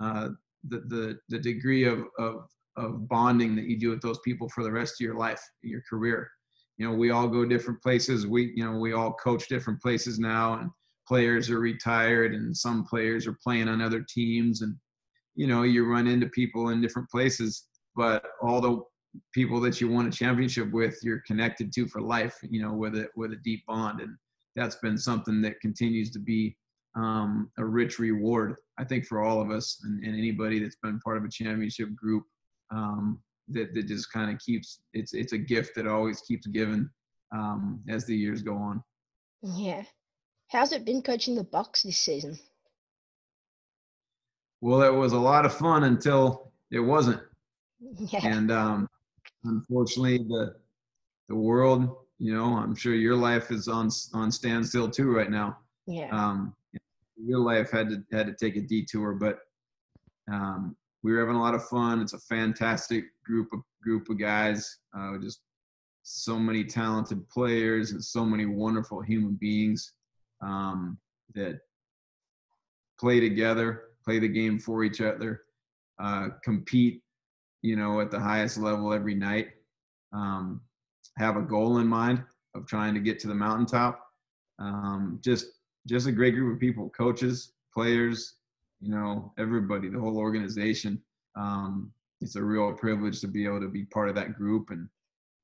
uh, 0.00 0.30
the 0.68 0.80
the 0.88 1.18
the 1.28 1.38
degree 1.38 1.84
of 1.84 2.04
of 2.18 2.46
of 2.76 3.08
bonding 3.08 3.56
that 3.56 3.64
you 3.64 3.78
do 3.78 3.90
with 3.90 4.00
those 4.00 4.20
people 4.20 4.48
for 4.48 4.62
the 4.62 4.70
rest 4.70 4.94
of 5.00 5.04
your 5.04 5.16
life, 5.16 5.42
your 5.62 5.82
career. 5.88 6.30
You 6.76 6.88
know 6.88 6.94
we 6.94 7.10
all 7.10 7.26
go 7.26 7.44
different 7.44 7.82
places. 7.82 8.26
We 8.26 8.52
you 8.54 8.64
know 8.64 8.78
we 8.78 8.92
all 8.92 9.14
coach 9.14 9.48
different 9.48 9.82
places 9.82 10.20
now 10.20 10.54
and 10.54 10.70
players 11.08 11.50
are 11.50 11.58
retired 11.58 12.34
and 12.34 12.54
some 12.54 12.84
players 12.84 13.26
are 13.26 13.38
playing 13.42 13.66
on 13.66 13.80
other 13.80 14.04
teams 14.08 14.60
and 14.60 14.76
you 15.38 15.46
know 15.46 15.62
you 15.62 15.84
run 15.84 16.06
into 16.06 16.26
people 16.28 16.68
in 16.70 16.80
different 16.80 17.08
places 17.08 17.66
but 17.96 18.22
all 18.42 18.60
the 18.60 18.80
people 19.32 19.60
that 19.60 19.80
you 19.80 19.88
won 19.88 20.06
a 20.06 20.10
championship 20.10 20.70
with 20.72 20.98
you're 21.02 21.22
connected 21.26 21.72
to 21.72 21.86
for 21.88 22.00
life 22.00 22.36
you 22.42 22.60
know 22.62 22.72
with 22.72 22.94
a 22.94 23.08
with 23.16 23.32
a 23.32 23.40
deep 23.44 23.62
bond 23.66 24.00
and 24.00 24.14
that's 24.56 24.76
been 24.76 24.98
something 24.98 25.40
that 25.40 25.60
continues 25.60 26.10
to 26.10 26.18
be 26.18 26.56
um, 26.96 27.50
a 27.58 27.64
rich 27.64 27.98
reward 27.98 28.54
i 28.78 28.84
think 28.84 29.06
for 29.06 29.22
all 29.22 29.40
of 29.40 29.50
us 29.50 29.80
and, 29.84 30.04
and 30.04 30.14
anybody 30.16 30.58
that's 30.58 30.78
been 30.82 31.00
part 31.00 31.16
of 31.16 31.24
a 31.24 31.30
championship 31.30 31.94
group 31.94 32.24
um, 32.70 33.18
that, 33.48 33.72
that 33.74 33.86
just 33.86 34.12
kind 34.12 34.30
of 34.30 34.38
keeps 34.40 34.80
it's 34.92 35.14
it's 35.14 35.32
a 35.32 35.38
gift 35.38 35.74
that 35.74 35.86
always 35.86 36.20
keeps 36.22 36.46
giving 36.48 36.88
um, 37.32 37.80
as 37.88 38.04
the 38.04 38.16
years 38.16 38.42
go 38.42 38.54
on. 38.56 38.82
Yeah. 39.42 39.82
How's 40.50 40.72
it 40.72 40.84
been 40.84 41.02
coaching 41.02 41.34
the 41.34 41.44
Bucks 41.44 41.82
this 41.82 41.98
season? 41.98 42.38
Well, 44.60 44.82
it 44.82 44.92
was 44.92 45.12
a 45.12 45.18
lot 45.18 45.44
of 45.44 45.54
fun 45.54 45.84
until 45.84 46.52
it 46.70 46.80
wasn't. 46.80 47.20
Yeah. 47.80 48.26
And 48.26 48.50
um, 48.50 48.88
unfortunately, 49.44 50.18
the 50.18 50.56
the 51.28 51.36
world, 51.36 51.94
you 52.18 52.34
know, 52.34 52.56
I'm 52.56 52.74
sure 52.74 52.92
your 52.92 53.14
life 53.14 53.52
is 53.52 53.68
on 53.68 53.88
on 54.14 54.32
standstill 54.32 54.90
too 54.90 55.14
right 55.14 55.30
now. 55.30 55.58
Yeah. 55.86 56.08
Um, 56.10 56.56
your 57.16 57.38
life 57.38 57.70
had 57.70 57.88
to 57.90 58.02
had 58.10 58.26
to 58.26 58.34
take 58.34 58.56
a 58.56 58.60
detour, 58.60 59.12
but 59.14 59.38
um, 60.30 60.76
we 61.02 61.12
were 61.12 61.20
having 61.20 61.36
a 61.36 61.40
lot 61.40 61.54
of 61.54 61.64
fun. 61.68 62.00
It's 62.00 62.14
a 62.14 62.18
fantastic 62.18 63.04
group 63.24 63.52
of 63.52 63.60
group 63.80 64.08
of 64.08 64.18
guys. 64.18 64.78
Uh, 64.96 65.18
just 65.18 65.40
so 66.02 66.38
many 66.38 66.64
talented 66.64 67.28
players 67.28 67.92
and 67.92 68.02
so 68.02 68.24
many 68.24 68.46
wonderful 68.46 69.02
human 69.02 69.34
beings 69.34 69.92
um, 70.40 70.98
that 71.34 71.60
play 72.98 73.20
together, 73.20 73.87
play 74.08 74.18
the 74.18 74.26
game 74.26 74.58
for 74.58 74.84
each 74.84 75.02
other, 75.02 75.42
uh, 76.02 76.28
compete, 76.42 77.02
you 77.60 77.76
know, 77.76 78.00
at 78.00 78.10
the 78.10 78.18
highest 78.18 78.56
level 78.56 78.94
every 78.94 79.14
night. 79.14 79.48
Um, 80.14 80.62
have 81.18 81.36
a 81.36 81.42
goal 81.42 81.76
in 81.76 81.86
mind 81.86 82.24
of 82.54 82.66
trying 82.66 82.94
to 82.94 83.00
get 83.00 83.18
to 83.20 83.28
the 83.28 83.34
mountaintop. 83.34 84.00
Um, 84.58 85.20
just 85.22 85.48
just 85.86 86.06
a 86.06 86.12
great 86.12 86.34
group 86.34 86.54
of 86.54 86.60
people, 86.60 86.88
coaches, 86.88 87.52
players, 87.74 88.36
you 88.80 88.90
know, 88.90 89.34
everybody, 89.38 89.90
the 89.90 90.00
whole 90.00 90.16
organization. 90.16 91.02
Um, 91.36 91.92
it's 92.22 92.36
a 92.36 92.42
real 92.42 92.72
privilege 92.72 93.20
to 93.20 93.28
be 93.28 93.44
able 93.44 93.60
to 93.60 93.68
be 93.68 93.84
part 93.84 94.08
of 94.08 94.14
that 94.14 94.38
group 94.38 94.70
and 94.70 94.88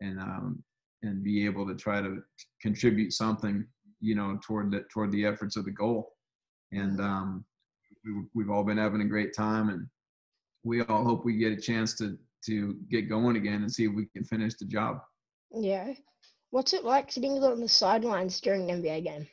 and 0.00 0.18
um, 0.18 0.62
and 1.02 1.22
be 1.22 1.44
able 1.44 1.66
to 1.66 1.74
try 1.74 2.00
to 2.00 2.22
contribute 2.62 3.12
something, 3.12 3.66
you 4.00 4.14
know, 4.14 4.38
toward 4.42 4.70
the 4.70 4.84
toward 4.90 5.12
the 5.12 5.26
efforts 5.26 5.56
of 5.56 5.66
the 5.66 5.70
goal. 5.70 6.14
And 6.72 6.98
um, 6.98 7.44
we, 8.04 8.12
we've 8.34 8.50
all 8.50 8.64
been 8.64 8.78
having 8.78 9.00
a 9.00 9.06
great 9.06 9.34
time, 9.34 9.68
and 9.68 9.86
we 10.62 10.82
all 10.82 11.04
hope 11.04 11.24
we 11.24 11.36
get 11.36 11.52
a 11.52 11.60
chance 11.60 11.94
to 11.98 12.18
to 12.46 12.76
get 12.90 13.08
going 13.08 13.36
again 13.36 13.62
and 13.62 13.72
see 13.72 13.86
if 13.86 13.92
we 13.94 14.06
can 14.06 14.24
finish 14.24 14.54
the 14.54 14.66
job. 14.66 15.00
Yeah. 15.50 15.94
What's 16.50 16.72
it 16.72 16.84
like 16.84 17.10
sitting 17.10 17.42
on 17.42 17.60
the 17.60 17.68
sidelines 17.68 18.40
during 18.40 18.70
an 18.70 18.82
NBA 18.82 19.04
game? 19.04 19.26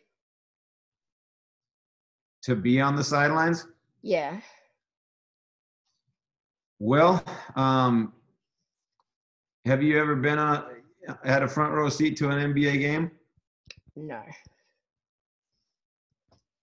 To 2.43 2.55
be 2.55 2.81
on 2.81 2.95
the 2.95 3.03
sidelines, 3.03 3.67
Yeah. 4.01 4.39
Well, 6.79 7.23
um, 7.55 8.13
have 9.65 9.83
you 9.83 9.99
ever 9.99 10.15
been 10.15 10.39
a 10.39 10.65
had 11.23 11.43
a 11.43 11.47
front 11.47 11.73
row 11.73 11.89
seat 11.89 12.17
to 12.17 12.29
an 12.29 12.53
NBA 12.53 12.79
game? 12.79 13.11
No. 13.95 14.23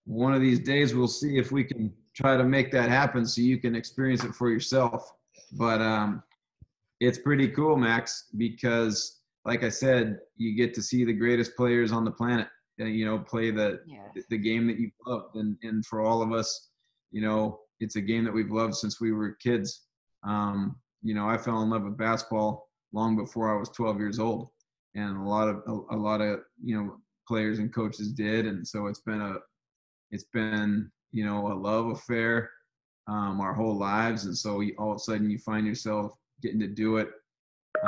One 0.09 0.33
of 0.33 0.41
these 0.41 0.59
days, 0.59 0.95
we'll 0.95 1.07
see 1.07 1.37
if 1.37 1.51
we 1.51 1.63
can 1.63 1.93
try 2.15 2.35
to 2.35 2.43
make 2.43 2.71
that 2.71 2.89
happen 2.89 3.25
so 3.27 3.41
you 3.41 3.59
can 3.59 3.75
experience 3.75 4.23
it 4.23 4.33
for 4.33 4.49
yourself. 4.49 5.11
But 5.51 5.81
um, 5.81 6.23
it's 6.99 7.19
pretty 7.19 7.47
cool, 7.49 7.77
Max, 7.77 8.25
because 8.35 9.21
like 9.45 9.63
I 9.63 9.69
said, 9.69 10.17
you 10.35 10.55
get 10.55 10.73
to 10.73 10.81
see 10.81 11.05
the 11.05 11.13
greatest 11.13 11.55
players 11.55 11.91
on 11.91 12.05
the 12.05 12.11
planet. 12.11 12.47
uh, 12.81 12.85
You 12.85 13.05
know, 13.05 13.19
play 13.19 13.51
the 13.51 13.81
Yeah. 13.85 14.07
the 14.29 14.37
game 14.39 14.65
that 14.67 14.79
you 14.79 14.89
loved, 15.05 15.35
and 15.35 15.55
and 15.61 15.85
for 15.85 16.01
all 16.01 16.23
of 16.23 16.31
us, 16.31 16.69
you 17.11 17.21
know, 17.21 17.59
it's 17.79 17.95
a 17.95 18.01
game 18.01 18.23
that 18.25 18.33
we've 18.33 18.51
loved 18.51 18.75
since 18.75 18.99
we 18.99 19.11
were 19.11 19.33
kids. 19.33 19.85
Um, 20.23 20.75
you 21.03 21.13
know, 21.13 21.27
I 21.29 21.37
fell 21.37 21.61
in 21.61 21.69
love 21.69 21.83
with 21.83 21.97
basketball 21.97 22.67
long 22.93 23.15
before 23.15 23.53
I 23.55 23.59
was 23.59 23.69
12 23.69 23.99
years 23.99 24.17
old, 24.17 24.49
and 24.95 25.17
a 25.17 25.29
lot 25.35 25.47
of 25.49 25.57
a, 25.67 25.95
a 25.95 25.97
lot 25.97 26.19
of 26.21 26.39
you 26.63 26.75
know 26.75 26.97
players 27.27 27.59
and 27.59 27.71
coaches 27.73 28.11
did, 28.11 28.47
and 28.47 28.67
so 28.67 28.87
it's 28.87 29.01
been 29.01 29.21
a 29.21 29.35
it's 30.11 30.25
been 30.33 30.91
you 31.11 31.25
know 31.25 31.51
a 31.51 31.53
love 31.53 31.87
affair 31.87 32.49
um, 33.07 33.41
our 33.41 33.53
whole 33.53 33.77
lives, 33.77 34.25
and 34.25 34.37
so 34.37 34.59
you, 34.59 34.75
all 34.77 34.91
of 34.91 34.97
a 34.97 34.99
sudden 34.99 35.29
you 35.29 35.39
find 35.39 35.65
yourself 35.65 36.13
getting 36.41 36.59
to 36.59 36.67
do 36.67 36.97
it 36.97 37.09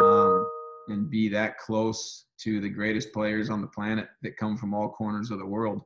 um, 0.02 0.48
and 0.88 1.10
be 1.10 1.30
that 1.30 1.58
close 1.58 2.26
to 2.40 2.60
the 2.60 2.70
greatest 2.70 3.14
players 3.14 3.50
on 3.50 3.62
the 3.62 3.68
planet 3.68 4.08
that 4.24 4.38
come 4.38 4.58
from 4.58 4.74
all 4.74 4.90
corners 4.90 5.32
of 5.32 5.40
the 5.40 5.46
world 5.46 5.82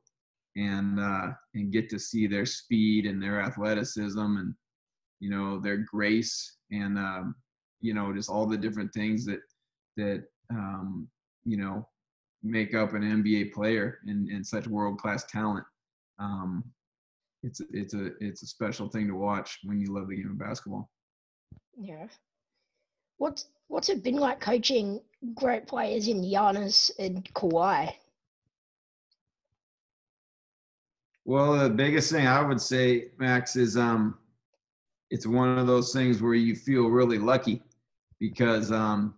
and 0.55 0.99
uh, 0.99 1.31
and 1.53 1.73
get 1.73 1.89
to 1.89 1.99
see 1.99 2.27
their 2.27 2.45
speed 2.45 3.05
and 3.05 3.21
their 3.21 3.41
athleticism 3.41 4.19
and 4.19 4.53
you 5.19 5.29
know 5.29 5.59
their 5.59 5.77
grace 5.77 6.57
and 6.71 6.97
um, 6.97 7.35
you 7.81 7.93
know 7.93 8.13
just 8.13 8.29
all 8.29 8.45
the 8.45 8.57
different 8.57 8.93
things 8.93 9.25
that 9.25 9.39
that 9.97 10.23
um, 10.51 11.07
you 11.43 11.57
know 11.57 11.87
make 12.43 12.75
up 12.75 12.93
an 12.93 13.01
NBA 13.01 13.51
player 13.53 13.99
and, 14.05 14.29
and 14.29 14.45
such 14.45 14.67
world 14.67 14.99
class 14.99 15.25
talent. 15.25 15.65
Um, 16.19 16.63
it's 17.43 17.61
it's 17.71 17.93
a 17.93 18.11
it's 18.19 18.41
a 18.41 18.47
special 18.47 18.89
thing 18.89 19.07
to 19.07 19.15
watch 19.15 19.59
when 19.63 19.79
you 19.79 19.93
love 19.93 20.07
the 20.07 20.15
game 20.15 20.31
of 20.31 20.39
basketball. 20.39 20.89
Yeah. 21.77 22.07
What's 23.17 23.45
what's 23.67 23.89
it 23.89 24.03
been 24.03 24.17
like 24.17 24.39
coaching 24.39 25.01
great 25.35 25.67
players 25.67 26.07
in 26.07 26.21
Giannis 26.21 26.91
and 26.99 27.23
Kawhi? 27.33 27.93
Well, 31.23 31.57
the 31.57 31.69
biggest 31.69 32.11
thing 32.11 32.27
I 32.27 32.41
would 32.41 32.61
say, 32.61 33.09
Max, 33.17 33.55
is 33.55 33.77
um, 33.77 34.19
it's 35.09 35.25
one 35.25 35.57
of 35.57 35.65
those 35.65 35.91
things 35.91 36.21
where 36.21 36.35
you 36.35 36.55
feel 36.55 36.87
really 36.87 37.17
lucky 37.17 37.63
because 38.19 38.71
um, 38.71 39.15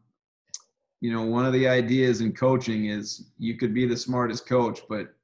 you 1.02 1.12
know 1.12 1.24
one 1.24 1.46
of 1.46 1.54
the 1.54 1.68
ideas 1.68 2.22
in 2.22 2.34
coaching 2.34 2.86
is 2.86 3.32
you 3.38 3.56
could 3.58 3.74
be 3.74 3.86
the 3.86 3.98
smartest 3.98 4.48
coach, 4.48 4.82
but 4.88 5.17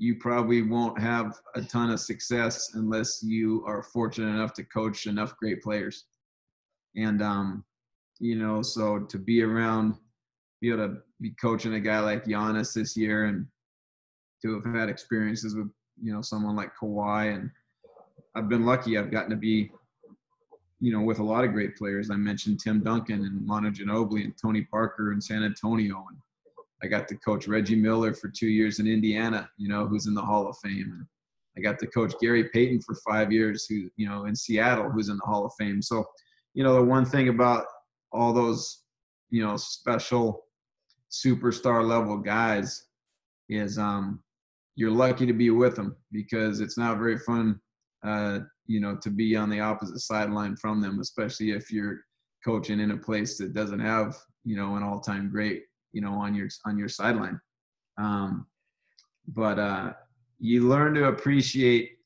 you 0.00 0.14
probably 0.14 0.62
won't 0.62 0.98
have 0.98 1.38
a 1.54 1.60
ton 1.60 1.90
of 1.90 2.00
success 2.00 2.70
unless 2.72 3.22
you 3.22 3.62
are 3.66 3.82
fortunate 3.82 4.30
enough 4.30 4.54
to 4.54 4.64
coach 4.64 5.06
enough 5.06 5.36
great 5.36 5.62
players. 5.62 6.06
And 6.96 7.20
um, 7.20 7.64
you 8.18 8.36
know, 8.36 8.62
so 8.62 9.00
to 9.00 9.18
be 9.18 9.42
around, 9.42 9.96
be 10.62 10.70
able 10.70 10.88
to 10.88 10.96
be 11.20 11.32
coaching 11.38 11.74
a 11.74 11.80
guy 11.80 12.00
like 12.00 12.24
Giannis 12.24 12.72
this 12.72 12.96
year, 12.96 13.26
and 13.26 13.46
to 14.40 14.54
have 14.54 14.74
had 14.74 14.88
experiences 14.88 15.54
with 15.54 15.68
you 16.02 16.14
know 16.14 16.22
someone 16.22 16.56
like 16.56 16.72
Kawhi, 16.82 17.34
and 17.34 17.50
I've 18.34 18.48
been 18.48 18.64
lucky. 18.64 18.96
I've 18.96 19.10
gotten 19.10 19.30
to 19.30 19.36
be, 19.36 19.70
you 20.80 20.94
know, 20.94 21.02
with 21.02 21.18
a 21.18 21.24
lot 21.24 21.44
of 21.44 21.52
great 21.52 21.76
players. 21.76 22.10
I 22.10 22.16
mentioned 22.16 22.60
Tim 22.60 22.82
Duncan 22.82 23.26
and 23.26 23.46
Manu 23.46 23.70
Ginobili 23.70 24.24
and 24.24 24.34
Tony 24.40 24.62
Parker 24.62 25.12
in 25.12 25.20
San 25.20 25.44
Antonio, 25.44 26.06
and 26.08 26.18
I 26.82 26.86
got 26.86 27.08
to 27.08 27.16
coach 27.16 27.46
Reggie 27.46 27.76
Miller 27.76 28.14
for 28.14 28.28
two 28.28 28.48
years 28.48 28.78
in 28.78 28.86
Indiana, 28.86 29.48
you 29.56 29.68
know, 29.68 29.86
who's 29.86 30.06
in 30.06 30.14
the 30.14 30.22
Hall 30.22 30.48
of 30.48 30.56
Fame. 30.62 31.06
I 31.56 31.60
got 31.60 31.78
to 31.80 31.86
coach 31.86 32.14
Gary 32.20 32.48
Payton 32.48 32.80
for 32.82 32.94
five 33.06 33.32
years, 33.32 33.66
who 33.66 33.90
you 33.96 34.08
know 34.08 34.24
in 34.24 34.34
Seattle, 34.34 34.90
who's 34.90 35.08
in 35.08 35.16
the 35.16 35.26
Hall 35.26 35.44
of 35.44 35.52
Fame. 35.58 35.82
So, 35.82 36.04
you 36.54 36.64
know, 36.64 36.74
the 36.74 36.84
one 36.84 37.04
thing 37.04 37.28
about 37.28 37.64
all 38.12 38.32
those, 38.32 38.82
you 39.30 39.44
know, 39.44 39.56
special 39.56 40.44
superstar 41.10 41.86
level 41.86 42.16
guys 42.16 42.86
is 43.48 43.78
um, 43.78 44.22
you're 44.76 44.90
lucky 44.90 45.26
to 45.26 45.32
be 45.32 45.50
with 45.50 45.76
them 45.76 45.96
because 46.12 46.60
it's 46.60 46.78
not 46.78 46.98
very 46.98 47.18
fun, 47.18 47.60
uh, 48.04 48.40
you 48.66 48.80
know, 48.80 48.96
to 49.02 49.10
be 49.10 49.36
on 49.36 49.50
the 49.50 49.60
opposite 49.60 49.98
sideline 49.98 50.56
from 50.56 50.80
them, 50.80 51.00
especially 51.00 51.50
if 51.50 51.70
you're 51.70 52.00
coaching 52.44 52.80
in 52.80 52.92
a 52.92 52.96
place 52.96 53.36
that 53.38 53.52
doesn't 53.52 53.80
have, 53.80 54.16
you 54.44 54.56
know, 54.56 54.76
an 54.76 54.82
all-time 54.82 55.28
great, 55.30 55.64
you 55.92 56.00
know, 56.00 56.14
on 56.14 56.34
your 56.34 56.48
on 56.64 56.78
your 56.78 56.88
sideline. 56.88 57.40
Um, 57.98 58.46
but 59.28 59.58
uh, 59.58 59.92
you 60.38 60.68
learn 60.68 60.94
to 60.94 61.06
appreciate 61.06 61.98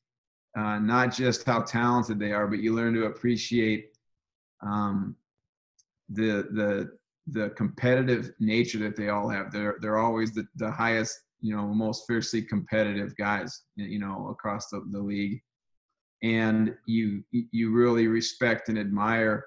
uh, 0.57 0.79
not 0.79 1.13
just 1.13 1.45
how 1.45 1.61
talented 1.61 2.19
they 2.19 2.31
are, 2.31 2.47
but 2.47 2.59
you 2.59 2.73
learn 2.73 2.93
to 2.93 3.05
appreciate 3.05 3.89
um, 4.61 5.15
the 6.09 6.47
the 6.51 6.97
the 7.27 7.49
competitive 7.51 8.31
nature 8.39 8.77
that 8.79 8.95
they 8.95 9.09
all 9.09 9.27
have. 9.29 9.51
They're 9.51 9.77
they're 9.81 9.97
always 9.97 10.33
the, 10.33 10.47
the 10.55 10.71
highest, 10.71 11.19
you 11.41 11.55
know, 11.55 11.67
most 11.67 12.05
fiercely 12.07 12.41
competitive 12.41 13.15
guys, 13.17 13.63
you 13.75 13.99
know, 13.99 14.27
across 14.29 14.69
the, 14.69 14.85
the 14.91 14.99
league. 14.99 15.41
And 16.23 16.75
you 16.85 17.23
you 17.31 17.71
really 17.71 18.07
respect 18.07 18.69
and 18.69 18.79
admire 18.79 19.45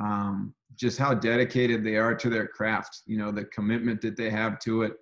um, 0.00 0.54
just 0.76 0.98
how 0.98 1.14
dedicated 1.14 1.84
they 1.84 1.96
are 1.96 2.14
to 2.14 2.30
their 2.30 2.46
craft. 2.46 3.02
You 3.06 3.18
know, 3.18 3.30
the 3.30 3.44
commitment 3.46 4.00
that 4.02 4.16
they 4.16 4.30
have 4.30 4.58
to 4.60 4.82
it, 4.82 4.92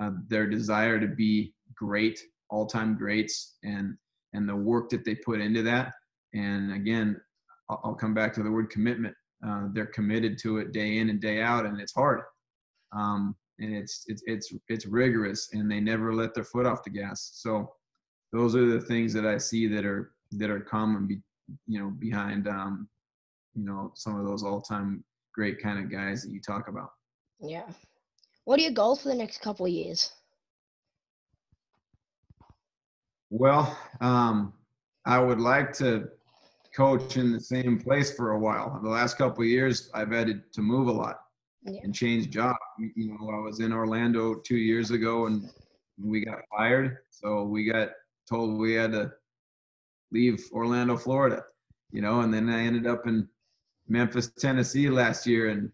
uh, 0.00 0.12
their 0.28 0.46
desire 0.48 0.98
to 0.98 1.06
be 1.08 1.52
great, 1.74 2.18
all-time 2.50 2.96
greats, 2.96 3.56
and 3.62 3.96
and 4.34 4.48
the 4.48 4.56
work 4.56 4.90
that 4.90 5.04
they 5.04 5.14
put 5.14 5.40
into 5.40 5.62
that. 5.62 5.92
And 6.34 6.72
again, 6.72 7.20
I'll, 7.70 7.80
I'll 7.84 7.94
come 7.94 8.14
back 8.14 8.32
to 8.34 8.42
the 8.42 8.50
word 8.50 8.70
commitment. 8.70 9.14
Uh, 9.46 9.68
they're 9.72 9.86
committed 9.86 10.38
to 10.38 10.58
it 10.58 10.72
day 10.72 10.98
in 10.98 11.10
and 11.10 11.20
day 11.20 11.40
out, 11.40 11.66
and 11.66 11.80
it's 11.80 11.94
hard. 11.94 12.20
Um, 12.96 13.36
and 13.58 13.74
it's 13.74 14.04
it's 14.06 14.22
it's 14.26 14.52
it's 14.68 14.86
rigorous, 14.86 15.50
and 15.52 15.70
they 15.70 15.80
never 15.80 16.14
let 16.14 16.34
their 16.34 16.44
foot 16.44 16.66
off 16.66 16.84
the 16.84 16.90
gas. 16.90 17.30
So 17.34 17.72
those 18.32 18.54
are 18.54 18.66
the 18.66 18.80
things 18.80 19.12
that 19.14 19.26
I 19.26 19.38
see 19.38 19.66
that 19.68 19.84
are 19.84 20.12
that 20.32 20.50
are 20.50 20.60
common, 20.60 21.06
be, 21.06 21.18
you 21.66 21.80
know, 21.80 21.90
behind 21.90 22.46
um, 22.46 22.88
you 23.54 23.64
know 23.64 23.92
some 23.94 24.18
of 24.18 24.26
those 24.26 24.42
all-time 24.42 25.04
great 25.34 25.60
kind 25.62 25.78
of 25.78 25.90
guys 25.90 26.22
that 26.22 26.30
you 26.30 26.40
talk 26.40 26.68
about. 26.68 26.90
Yeah. 27.40 27.68
What 28.44 28.58
are 28.58 28.62
your 28.62 28.72
goals 28.72 29.02
for 29.02 29.08
the 29.08 29.14
next 29.14 29.40
couple 29.40 29.66
of 29.66 29.72
years? 29.72 30.12
Well, 33.30 33.76
um, 34.00 34.54
I 35.04 35.18
would 35.18 35.40
like 35.40 35.72
to 35.74 36.08
coach 36.74 37.16
in 37.16 37.32
the 37.32 37.40
same 37.40 37.78
place 37.78 38.14
for 38.14 38.32
a 38.32 38.38
while. 38.38 38.80
The 38.82 38.88
last 38.88 39.18
couple 39.18 39.42
of 39.42 39.48
years, 39.48 39.90
I've 39.94 40.10
had 40.10 40.42
to 40.52 40.62
move 40.62 40.88
a 40.88 40.92
lot 40.92 41.20
Yeah. 41.62 41.80
and 41.82 41.94
change 41.94 42.30
job. 42.30 42.56
You 42.78 43.08
know, 43.18 43.30
I 43.30 43.38
was 43.38 43.60
in 43.60 43.72
Orlando 43.72 44.36
two 44.36 44.56
years 44.56 44.90
ago 44.90 45.26
and 45.26 45.50
we 46.02 46.24
got 46.24 46.38
fired, 46.56 46.98
so 47.10 47.44
we 47.44 47.64
got 47.70 47.90
told 48.28 48.58
we 48.58 48.74
had 48.74 48.92
to 48.92 49.12
leave 50.10 50.42
Orlando, 50.52 50.96
Florida. 50.96 51.44
You 51.90 52.02
know, 52.02 52.20
and 52.20 52.32
then 52.32 52.48
I 52.50 52.60
ended 52.60 52.86
up 52.86 53.06
in 53.06 53.28
Memphis, 53.88 54.30
Tennessee 54.38 54.90
last 54.90 55.26
year, 55.26 55.48
and 55.48 55.70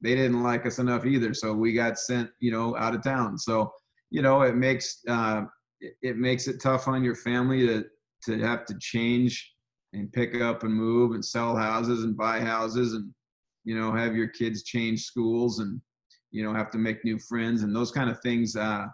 they 0.00 0.14
didn't 0.14 0.42
like 0.42 0.66
us 0.66 0.78
enough 0.78 1.06
either, 1.06 1.34
so 1.34 1.52
we 1.54 1.72
got 1.72 1.98
sent, 1.98 2.30
you 2.40 2.50
know, 2.50 2.76
out 2.76 2.94
of 2.94 3.02
town. 3.02 3.38
So, 3.38 3.72
you 4.10 4.22
know, 4.22 4.42
it 4.42 4.56
makes 4.56 5.00
uh, 5.08 5.42
it, 6.02 6.16
makes 6.16 6.46
it 6.46 6.60
tough 6.60 6.88
on 6.88 7.02
your 7.02 7.16
family 7.16 7.66
to 7.66 7.84
to 8.24 8.38
have 8.38 8.64
to 8.66 8.74
change 8.80 9.52
and 9.92 10.12
pick 10.12 10.40
up 10.40 10.62
and 10.62 10.72
move 10.72 11.12
and 11.12 11.24
sell 11.24 11.56
houses 11.56 12.04
and 12.04 12.16
buy 12.16 12.40
houses 12.40 12.94
and 12.94 13.12
you 13.64 13.78
know 13.78 13.92
have 13.92 14.16
your 14.16 14.28
kids 14.28 14.62
change 14.62 15.04
schools 15.04 15.58
and 15.58 15.80
you 16.30 16.42
know 16.42 16.54
have 16.54 16.70
to 16.70 16.78
make 16.78 17.04
new 17.04 17.18
friends. 17.18 17.62
And 17.62 17.74
those 17.74 17.90
kind 17.90 18.10
of 18.10 18.20
things 18.20 18.56
uh, 18.56 18.86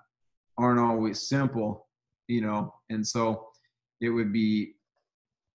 aren't 0.58 0.80
always 0.80 1.28
simple 1.28 1.86
you 2.30 2.40
know. 2.40 2.72
And 2.88 3.06
so 3.06 3.48
it 4.00 4.08
would 4.08 4.32
be 4.32 4.74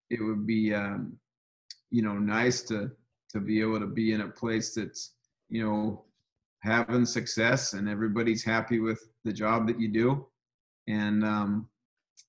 it 0.10 0.22
would 0.22 0.46
be 0.46 0.74
um, 0.74 1.18
you 1.92 2.02
know 2.02 2.14
nice 2.14 2.62
to 2.64 2.92
to 3.32 3.40
be 3.40 3.62
able 3.62 3.80
to 3.80 3.88
be 3.88 4.14
in 4.14 4.22
a 4.22 4.28
place 4.28 4.74
that's 4.74 5.14
you 5.50 5.64
know 5.64 6.04
having 6.62 7.06
success 7.06 7.74
and 7.74 7.88
everybody's 7.88 8.44
happy 8.44 8.80
with 8.80 9.08
the 9.24 9.34
job 9.34 9.68
that 9.68 9.80
you 9.80 9.88
do 9.88 10.26
and 10.88 11.24
um, 11.24 11.68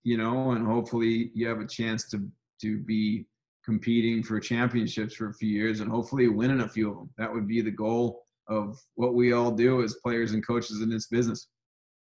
you 0.05 0.17
know 0.17 0.53
and 0.53 0.67
hopefully 0.67 1.31
you 1.35 1.47
have 1.47 1.61
a 1.61 1.67
chance 1.67 2.09
to 2.11 2.29
to 2.61 2.79
be 2.79 3.27
competing 3.65 4.23
for 4.23 4.39
championships 4.39 5.15
for 5.15 5.31
a 5.31 5.35
few 5.35 5.49
years 5.49 5.81
and 5.81 5.91
hopefully 5.91 6.29
winning 6.29 6.61
a 6.61 6.69
few 6.69 6.91
of 6.91 6.97
them 6.97 7.11
that 7.19 7.33
would 7.33 7.49
be 7.49 7.61
the 7.61 7.71
goal 7.71 8.23
of 8.49 8.79
what 8.95 9.15
we 9.15 9.33
all 9.33 9.51
do 9.51 9.83
as 9.83 9.97
players 10.05 10.33
and 10.33 10.47
coaches 10.47 10.81
in 10.83 10.89
this 10.89 11.09
business 11.09 11.49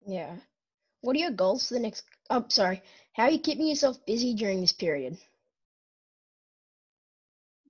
Yeah. 0.06 0.36
What 1.00 1.16
are 1.16 1.20
your 1.20 1.32
goals 1.32 1.68
for 1.68 1.74
the 1.74 1.80
next? 1.80 2.04
Oh, 2.30 2.44
sorry. 2.48 2.82
How 3.14 3.24
are 3.24 3.30
you 3.30 3.38
keeping 3.38 3.66
yourself 3.66 4.04
busy 4.06 4.34
during 4.34 4.60
this 4.60 4.72
period? 4.72 5.18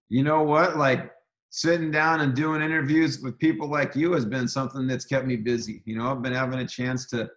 You 0.08 0.22
know 0.22 0.42
what? 0.42 0.76
Like 0.76 1.10
sitting 1.50 1.90
down 1.90 2.20
and 2.20 2.34
doing 2.34 2.62
interviews 2.62 3.20
with 3.20 3.38
people 3.38 3.68
like 3.68 3.96
you 3.96 4.12
has 4.12 4.24
been 4.24 4.48
something 4.48 4.86
that's 4.86 5.04
kept 5.04 5.26
me 5.26 5.36
busy. 5.36 5.82
You 5.84 5.96
know 5.96 6.10
i've 6.10 6.22
been 6.22 6.32
having 6.32 6.58
a 6.58 6.66
chance 6.66 7.06
to 7.10 7.28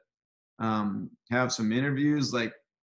um, 0.59 1.09
have 1.31 1.53
some 1.53 1.71
interviews 1.71 2.33
like 2.33 2.53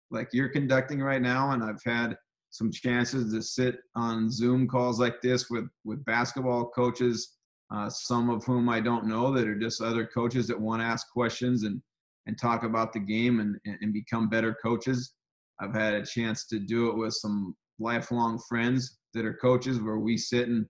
like 0.10 0.30
you're 0.34 0.50
conducting 0.50 1.00
right 1.00 1.22
now 1.22 1.52
and 1.52 1.64
i've 1.64 1.84
had 1.86 2.18
some 2.50 2.72
chances 2.72 3.32
to 3.32 3.42
sit 3.42 3.78
on 3.96 4.32
zoom 4.32 4.68
calls 4.68 5.00
like 5.00 5.22
this 5.22 5.50
with 5.50 5.70
with 5.86 6.04
basketball 6.06 6.66
coaches 6.70 7.38
uh, 7.72 7.88
some 7.88 8.32
of 8.32 8.44
whom 8.46 8.68
i 8.68 8.80
don't 8.80 9.06
know 9.06 9.32
that 9.32 9.48
are 9.48 9.60
just 9.60 9.80
other 9.80 10.08
coaches 10.08 10.48
that 10.48 10.60
want 10.60 10.82
to 10.82 10.86
ask 10.86 11.12
questions 11.12 11.64
and 11.64 11.82
and 12.28 12.38
talk 12.38 12.64
about 12.64 12.94
the 12.94 13.00
game 13.00 13.40
and 13.40 13.60
and 13.82 13.94
become 13.94 14.30
better 14.30 14.56
coaches. 14.64 15.14
I've 15.60 15.74
had 15.74 15.94
a 15.94 16.06
chance 16.06 16.46
to 16.48 16.60
do 16.60 16.90
it 16.90 16.98
with 16.98 17.14
some 17.14 17.56
lifelong 17.80 18.40
friends 18.48 19.00
that 19.14 19.26
are 19.26 19.34
coaches 19.34 19.80
where 19.80 19.98
we 19.98 20.18
sit 20.18 20.48
and, 20.48 20.66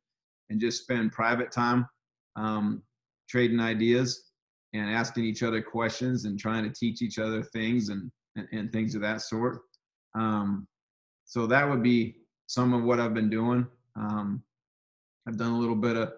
and 0.50 0.60
just 0.60 0.84
spend 0.84 1.12
private 1.12 1.52
time 1.52 1.86
um, 2.36 2.82
trading 3.30 3.60
ideas 3.60 4.32
and 4.74 4.90
asking 4.90 5.26
each 5.26 5.44
other 5.44 5.62
questions 5.62 6.26
and 6.26 6.40
trying 6.40 6.64
to 6.64 6.70
teach 6.70 7.02
each 7.02 7.20
other 7.20 7.44
things 7.44 7.90
and, 7.90 8.10
and, 8.36 8.48
and 8.52 8.72
things 8.72 8.96
of 8.96 9.02
that 9.02 9.22
sort. 9.22 9.60
Um, 10.16 10.68
so 11.26 11.46
that 11.48 11.70
would 11.70 11.84
be 11.84 12.18
some 12.48 12.74
of 12.74 12.84
what 12.84 13.00
I've 13.00 13.14
been 13.14 13.30
doing. 13.30 13.66
Um, 13.96 14.44
I've 15.28 15.38
done 15.38 15.52
a 15.52 15.58
little 15.58 15.76
bit 15.76 15.98
of, 15.98 16.14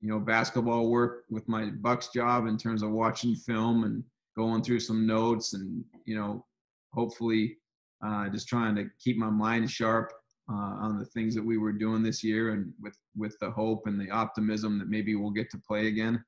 you 0.00 0.08
know, 0.08 0.18
basketball 0.18 0.90
work 0.90 1.24
with 1.30 1.48
my 1.48 1.70
Bucks 1.80 2.08
job 2.14 2.46
in 2.46 2.56
terms 2.56 2.82
of 2.82 2.90
watching 2.90 3.34
film 3.34 3.84
and 3.84 4.02
going 4.36 4.62
through 4.62 4.80
some 4.80 5.06
notes 5.06 5.54
and, 5.54 5.84
you 6.04 6.16
know, 6.16 6.44
hopefully 6.92 7.56
uh, 8.04 8.28
just 8.28 8.48
trying 8.48 8.74
to 8.76 8.86
keep 9.02 9.16
my 9.16 9.30
mind 9.30 9.70
sharp 9.70 10.12
uh, 10.50 10.76
on 10.80 10.98
the 10.98 11.04
things 11.04 11.34
that 11.34 11.44
we 11.44 11.58
were 11.58 11.72
doing 11.72 12.02
this 12.02 12.24
year 12.24 12.50
and 12.50 12.72
with 12.80 12.96
with 13.16 13.36
the 13.40 13.50
hope 13.50 13.86
and 13.86 14.00
the 14.00 14.10
optimism 14.10 14.78
that 14.78 14.88
maybe 14.88 15.14
we'll 15.14 15.30
get 15.30 15.50
to 15.50 15.58
play 15.66 15.88
again 15.88 16.22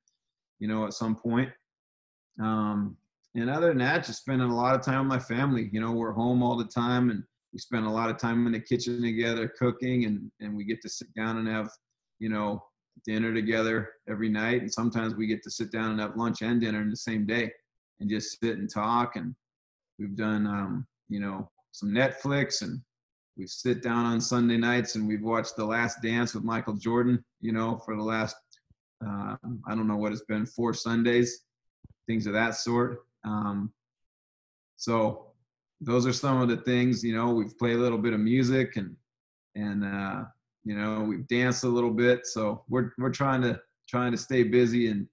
you 0.61 0.69
know 0.69 0.87
at 0.87 0.93
some 0.93 1.17
point. 1.17 1.51
Um, 2.41 2.97
and 3.35 3.51
other 3.51 3.69
than 3.69 3.79
that 3.79 4.05
just 4.05 4.21
spending 4.21 4.49
a 4.49 4.55
lot 4.55 4.75
of 4.75 4.83
time 4.83 5.09
with 5.09 5.19
my 5.19 5.19
family. 5.19 5.69
You 5.73 5.81
know 5.81 5.93
we're 5.93 6.13
home 6.13 6.43
all 6.43 6.57
the 6.57 6.65
time 6.65 7.11
and 7.11 7.25
we 7.53 7.59
spend 7.59 7.87
a 7.87 7.91
lot 7.91 8.11
of 8.11 8.19
time 8.19 8.47
in 8.47 8.53
the 8.53 8.61
kitchen 8.61 9.03
together 9.03 9.49
cooking 9.59 10.05
and 10.05 10.31
and 10.41 10.57
we 10.57 10.65
get 10.65 10.81
to 10.83 10.89
sit 10.89 11.13
down 11.15 11.39
and 11.39 11.49
have 11.49 11.71
you 12.21 12.29
know 12.29 12.63
dinner 13.07 13.33
together 13.33 13.91
every 14.09 14.29
night. 14.29 14.61
And 14.61 14.73
sometimes 14.73 15.15
we 15.15 15.27
get 15.27 15.43
to 15.45 15.51
sit 15.51 15.73
down 15.73 15.93
and 15.93 16.01
have 16.01 16.17
lunch 16.17 16.43
and 16.43 16.61
dinner 16.61 16.83
in 16.83 16.91
the 16.91 16.97
same 16.97 17.27
day 17.27 17.51
and 17.99 18.11
just 18.11 18.39
sit 18.41 18.59
and 18.59 18.73
talk. 18.73 19.17
And 19.17 19.35
we've 19.99 20.17
done 20.17 20.47
um, 20.47 20.87
you 21.09 21.21
know 21.21 21.51
some 21.73 21.91
netflix 21.91 22.63
and 22.63 22.81
we 23.37 23.47
sit 23.47 23.83
down 23.83 24.05
on 24.05 24.21
Sunday 24.21 24.57
nights 24.57 24.95
and 24.95 25.07
we've 25.07 25.23
watched 25.23 25.57
The 25.57 25.65
Last 25.65 26.03
Dance 26.03 26.35
with 26.35 26.45
Michael 26.45 26.75
Jordan, 26.75 27.25
you 27.41 27.53
know, 27.53 27.81
for 27.85 27.97
the 27.97 28.03
last, 28.03 28.37
uh, 29.07 29.37
I 29.67 29.75
don't 29.75 29.89
know 29.89 29.97
what 29.97 30.13
it's 30.13 30.25
been, 30.25 30.45
four 30.47 30.75
Sundays, 30.75 31.45
things 32.07 32.27
of 32.27 32.33
that 32.35 32.55
sort. 32.55 33.05
Um, 33.25 33.73
so 34.77 35.27
those 35.81 36.07
are 36.07 36.13
some 36.13 36.41
of 36.41 36.49
the 36.49 36.59
things, 36.59 37.03
you 37.03 37.15
know, 37.15 37.31
we've 37.31 37.57
played 37.59 37.77
a 37.77 37.81
little 37.81 37.99
bit 37.99 38.13
of 38.13 38.21
music 38.21 38.77
and, 38.77 38.95
and, 39.55 39.85
uh, 39.85 40.25
you 40.65 40.77
know, 40.77 41.01
we've 41.01 41.27
danced 41.29 41.65
a 41.65 41.69
little 41.69 41.91
bit. 41.91 42.27
So 42.27 42.65
we're, 42.69 42.93
we're 42.99 43.11
trying 43.11 43.43
to, 43.43 43.59
trying 43.89 44.13
to 44.13 44.19
stay 44.19 44.43
busy 44.43 44.89
and, 44.89 45.07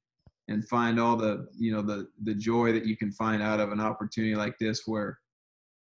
and 0.49 0.67
find 0.67 0.99
all 0.99 1.15
the, 1.15 1.47
you 1.57 1.71
know, 1.71 1.81
the, 1.81 2.07
the 2.23 2.33
joy 2.33 2.73
that 2.73 2.85
you 2.85 2.97
can 2.97 3.11
find 3.11 3.41
out 3.41 3.59
of 3.59 3.71
an 3.71 3.79
opportunity 3.79 4.35
like 4.35 4.57
this 4.59 4.83
where, 4.85 5.19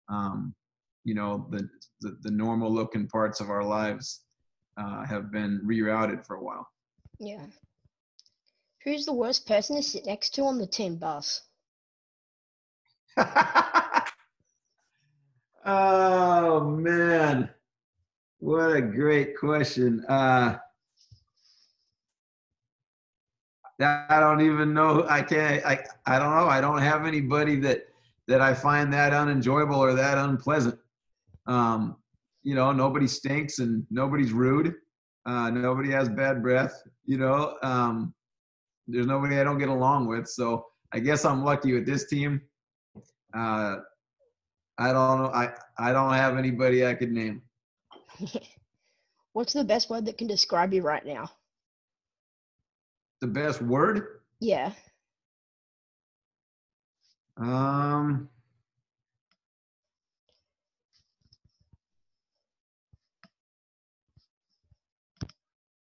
um, 0.08 0.54
you 1.06 1.14
know 1.14 1.46
the, 1.50 1.66
the, 2.00 2.18
the 2.22 2.30
normal 2.30 2.70
looking 2.70 3.06
parts 3.06 3.40
of 3.40 3.48
our 3.48 3.62
lives 3.62 4.24
uh, 4.76 5.06
have 5.06 5.30
been 5.30 5.62
rerouted 5.64 6.26
for 6.26 6.34
a 6.36 6.42
while. 6.42 6.66
Yeah. 7.20 7.46
Who's 8.84 9.06
the 9.06 9.12
worst 9.12 9.46
person 9.46 9.76
to 9.76 9.82
sit 9.82 10.04
next 10.04 10.34
to 10.34 10.42
on 10.42 10.58
the 10.58 10.66
team 10.66 10.96
bus? 10.96 11.42
oh 15.64 16.60
man. 16.60 17.50
What 18.40 18.76
a 18.76 18.82
great 18.82 19.38
question. 19.38 20.04
Uh 20.08 20.56
i 23.78 24.20
don't 24.20 24.40
even 24.40 24.74
know. 24.74 25.06
I 25.08 25.22
can't 25.22 25.64
i 25.64 25.78
i 26.06 26.18
don't 26.18 26.34
know. 26.34 26.48
I 26.48 26.60
don't 26.60 26.82
have 26.82 27.06
anybody 27.06 27.56
that 27.60 27.86
that 28.26 28.40
i 28.40 28.52
find 28.52 28.92
that 28.92 29.12
unenjoyable 29.12 29.76
or 29.76 29.94
that 29.94 30.18
unpleasant 30.18 30.78
um, 31.46 31.96
you 32.42 32.54
know, 32.54 32.72
nobody 32.72 33.06
stinks 33.06 33.58
and 33.58 33.84
nobody's 33.90 34.32
rude. 34.32 34.74
Uh, 35.26 35.50
nobody 35.50 35.90
has 35.90 36.08
bad 36.08 36.42
breath. 36.42 36.80
You 37.04 37.18
know, 37.18 37.56
um, 37.62 38.14
there's 38.86 39.06
nobody 39.06 39.40
I 39.40 39.44
don't 39.44 39.58
get 39.58 39.68
along 39.68 40.06
with. 40.06 40.28
So 40.28 40.64
I 40.92 41.00
guess 41.00 41.24
I'm 41.24 41.44
lucky 41.44 41.72
with 41.72 41.86
this 41.86 42.06
team. 42.08 42.40
Uh, 43.36 43.76
I 44.78 44.92
don't 44.92 45.22
know. 45.22 45.30
I 45.34 45.52
I 45.78 45.92
don't 45.92 46.12
have 46.12 46.36
anybody 46.36 46.86
I 46.86 46.94
could 46.94 47.10
name. 47.10 47.42
What's 49.32 49.52
the 49.52 49.64
best 49.64 49.90
word 49.90 50.06
that 50.06 50.18
can 50.18 50.26
describe 50.26 50.72
you 50.72 50.82
right 50.82 51.04
now? 51.04 51.30
The 53.20 53.26
best 53.26 53.60
word? 53.62 54.20
Yeah. 54.40 54.72
Um. 57.38 58.28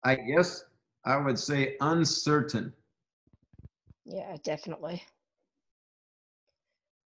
I 0.05 0.15
guess 0.15 0.65
I 1.05 1.17
would 1.17 1.39
say 1.39 1.77
uncertain. 1.81 2.73
Yeah, 4.05 4.37
definitely. 4.43 5.03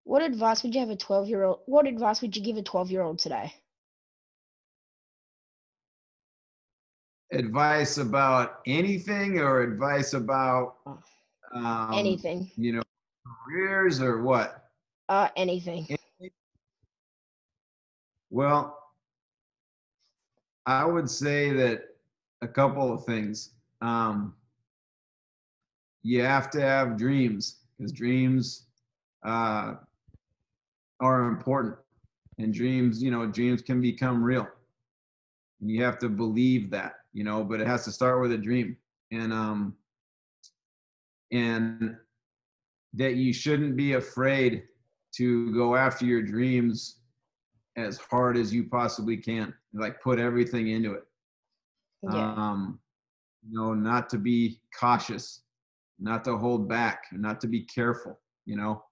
What 0.04 0.22
advice 0.22 0.62
would 0.62 0.74
you 0.74 0.80
have 0.80 0.90
a 0.90 0.96
12 0.96 1.28
year 1.28 1.44
old? 1.44 1.60
What 1.66 1.86
advice 1.86 2.20
would 2.20 2.36
you 2.36 2.42
give 2.42 2.56
a 2.56 2.62
12 2.62 2.90
year 2.90 3.02
old 3.02 3.18
today? 3.18 3.52
Advice 7.32 7.98
about 7.98 8.60
anything 8.66 9.38
or 9.38 9.62
advice 9.62 10.12
about 10.12 10.76
um, 11.54 11.90
anything. 11.94 12.50
You 12.56 12.74
know, 12.74 12.82
careers 13.46 14.00
or 14.00 14.22
what? 14.22 14.68
Uh, 15.08 15.28
anything. 15.36 15.88
Well, 18.30 18.78
I 20.66 20.84
would 20.84 21.08
say 21.08 21.50
that 21.52 21.93
a 22.44 22.48
couple 22.48 22.92
of 22.92 23.04
things. 23.04 23.50
Um, 23.80 24.34
you 26.02 26.22
have 26.22 26.50
to 26.50 26.60
have 26.60 26.98
dreams 26.98 27.60
because 27.76 27.92
dreams 27.92 28.66
uh, 29.26 29.74
are 31.00 31.28
important, 31.28 31.76
and 32.38 32.52
dreams, 32.52 33.02
you 33.02 33.10
know, 33.10 33.26
dreams 33.26 33.62
can 33.62 33.80
become 33.80 34.22
real. 34.22 34.46
and 35.60 35.70
you 35.70 35.82
have 35.82 35.98
to 35.98 36.08
believe 36.08 36.70
that, 36.70 36.94
you 37.12 37.24
know. 37.24 37.42
But 37.44 37.60
it 37.60 37.66
has 37.66 37.84
to 37.86 37.92
start 37.92 38.20
with 38.20 38.32
a 38.32 38.38
dream, 38.38 38.76
and 39.10 39.32
um, 39.32 39.74
and 41.32 41.96
that 42.94 43.16
you 43.16 43.32
shouldn't 43.32 43.76
be 43.76 43.94
afraid 43.94 44.64
to 45.16 45.52
go 45.54 45.76
after 45.76 46.04
your 46.04 46.22
dreams 46.22 47.00
as 47.76 47.98
hard 47.98 48.36
as 48.36 48.52
you 48.54 48.64
possibly 48.64 49.16
can. 49.16 49.54
Like 49.72 50.00
put 50.02 50.18
everything 50.18 50.68
into 50.68 50.92
it. 50.92 51.04
Yeah. 52.12 52.34
Um, 52.36 52.78
you 53.46 53.56
know, 53.58 53.74
not 53.74 54.08
to 54.10 54.18
be 54.18 54.60
cautious, 54.78 55.42
not 55.98 56.24
to 56.24 56.36
hold 56.36 56.68
back, 56.68 57.04
not 57.12 57.40
to 57.42 57.46
be 57.46 57.62
careful, 57.62 58.18
you 58.46 58.56
know. 58.56 58.84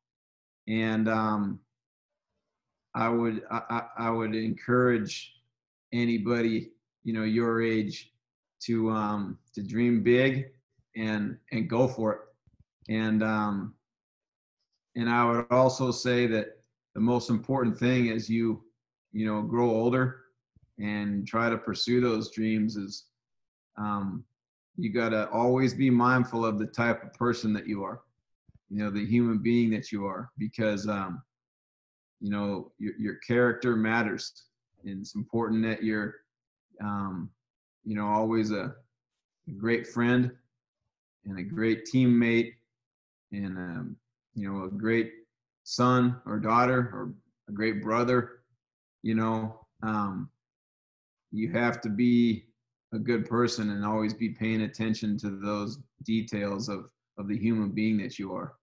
And 0.69 1.09
um, 1.09 1.61
I 2.95 3.09
would 3.09 3.43
I, 3.51 3.83
I 3.99 4.11
would 4.11 4.35
encourage 4.35 5.35
anybody, 5.93 6.73
you 7.05 7.13
know, 7.13 7.25
your 7.25 7.63
age 7.63 8.13
to 8.65 8.91
um 8.91 9.39
to 9.55 9.63
dream 9.63 10.03
big 10.03 10.47
and 10.97 11.37
and 11.51 11.69
go 11.69 11.89
for 11.89 12.13
it. 12.13 12.21
And 12.93 13.23
um 13.23 13.75
and 14.95 15.09
I 15.09 15.25
would 15.25 15.47
also 15.51 15.91
say 15.91 16.27
that 16.29 16.59
the 16.95 17.01
most 17.01 17.31
important 17.31 17.79
thing 17.79 18.11
as 18.11 18.29
you 18.29 18.63
you 19.13 19.27
know 19.27 19.43
grow 19.43 19.71
older 19.71 20.22
and 20.83 21.27
try 21.27 21.49
to 21.49 21.57
pursue 21.57 22.01
those 22.01 22.31
dreams 22.31 22.77
is 22.77 23.05
um, 23.79 24.25
you 24.77 24.93
got 24.93 25.11
to 25.11 25.29
always 25.31 25.73
be 25.73 25.89
mindful 25.89 26.45
of 26.45 26.59
the 26.59 26.67
type 26.67 27.03
of 27.03 27.13
person 27.15 27.53
that 27.53 27.67
you 27.67 27.85
are 27.85 28.03
you 28.73 28.79
know 28.79 28.91
the 28.91 29.05
human 29.05 29.39
being 29.39 29.71
that 29.71 29.93
you 29.93 30.07
are 30.07 30.31
because 30.39 30.89
um, 30.89 31.23
you 32.21 32.31
know 32.31 32.73
your, 32.79 32.95
your 32.99 33.15
character 33.17 33.77
matters 33.77 34.45
and 34.85 35.01
it's 35.01 35.15
important 35.15 35.63
that 35.63 35.83
you're 35.83 36.17
um, 36.83 37.31
you 37.85 37.95
know 37.95 38.07
always 38.07 38.51
a, 38.51 38.75
a 39.49 39.51
great 39.57 39.87
friend 39.87 40.31
and 41.27 41.39
a 41.39 41.43
great 41.43 41.87
teammate 41.87 42.55
and 43.31 43.59
um, 43.59 43.97
you 44.35 44.51
know 44.51 44.65
a 44.65 44.71
great 44.71 45.13
son 45.65 46.21
or 46.27 46.39
daughter 46.39 46.91
or 46.93 47.13
a 47.49 47.53
great 47.53 47.83
brother 47.83 48.41
you 49.03 49.15
know 49.15 49.61
um, 49.83 50.31
you 51.33 51.51
have 51.51 51.81
to 51.81 51.89
be 51.89 52.45
a 52.93 52.99
good 52.99 53.27
person 53.27 53.71
and 53.71 53.85
always 53.85 54.13
be 54.15 54.29
paying 54.29 54.63
attention 54.63 55.17
to 55.19 55.31
those 55.31 55.79
details 56.05 56.69
of 56.69 56.91
of 57.19 57.29
the 57.29 57.37
human 57.37 57.71
being 57.71 57.99
that 57.99 58.19
you 58.19 58.35
are 58.35 58.55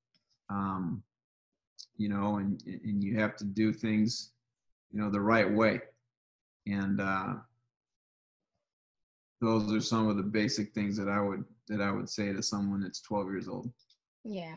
um, 0.50 1.04
you 1.98 2.10
know 2.10 2.38
and 2.38 2.62
and 2.66 3.04
you 3.04 3.18
have 3.18 3.36
to 3.36 3.44
do 3.44 3.74
things 3.74 4.32
you 4.92 5.00
know 5.00 5.10
the 5.10 5.20
right 5.20 5.52
way 5.52 5.80
and 6.68 7.02
uh, 7.02 7.34
those 9.42 9.72
are 9.74 9.82
some 9.82 10.08
of 10.08 10.18
the 10.18 10.24
basic 10.24 10.74
things 10.74 10.96
that 10.98 11.08
i 11.10 11.20
would 11.22 11.44
that 11.68 11.82
i 11.82 11.92
would 11.92 12.10
say 12.10 12.32
to 12.34 12.42
someone 12.42 12.82
that's 12.82 13.02
12 13.02 13.28
years 13.28 13.48
old 13.48 13.72
Yeah. 14.24 14.56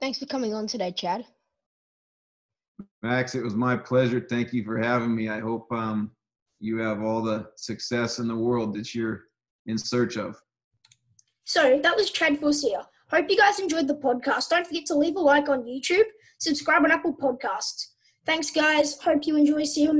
Thanks 0.00 0.18
for 0.18 0.26
coming 0.26 0.52
on 0.54 0.66
today, 0.66 0.92
Chad. 0.92 1.24
Max, 3.02 3.34
it 3.34 3.44
was 3.44 3.54
my 3.54 3.76
pleasure. 3.76 4.20
Thank 4.20 4.52
you 4.52 4.64
for 4.64 4.76
having 4.76 5.14
me. 5.14 5.28
I 5.28 5.40
hope 5.40 5.70
um, 5.70 6.10
you 6.64 6.78
have 6.78 7.02
all 7.02 7.20
the 7.20 7.46
success 7.56 8.18
in 8.18 8.26
the 8.26 8.34
world 8.34 8.74
that 8.74 8.94
you're 8.94 9.24
in 9.66 9.76
search 9.76 10.16
of. 10.16 10.40
So 11.44 11.78
that 11.82 11.94
was 11.94 12.10
Chad 12.10 12.40
Forcier. 12.40 12.80
Hope 13.10 13.26
you 13.28 13.36
guys 13.36 13.60
enjoyed 13.60 13.86
the 13.86 13.96
podcast. 13.96 14.48
Don't 14.48 14.66
forget 14.66 14.86
to 14.86 14.94
leave 14.94 15.16
a 15.16 15.20
like 15.20 15.50
on 15.50 15.64
YouTube, 15.64 16.06
subscribe 16.38 16.82
on 16.82 16.90
Apple 16.90 17.14
Podcasts. 17.14 17.88
Thanks, 18.24 18.50
guys. 18.50 18.98
Hope 18.98 19.26
you 19.26 19.36
enjoy. 19.36 19.64
See 19.64 19.82
you 19.82 19.92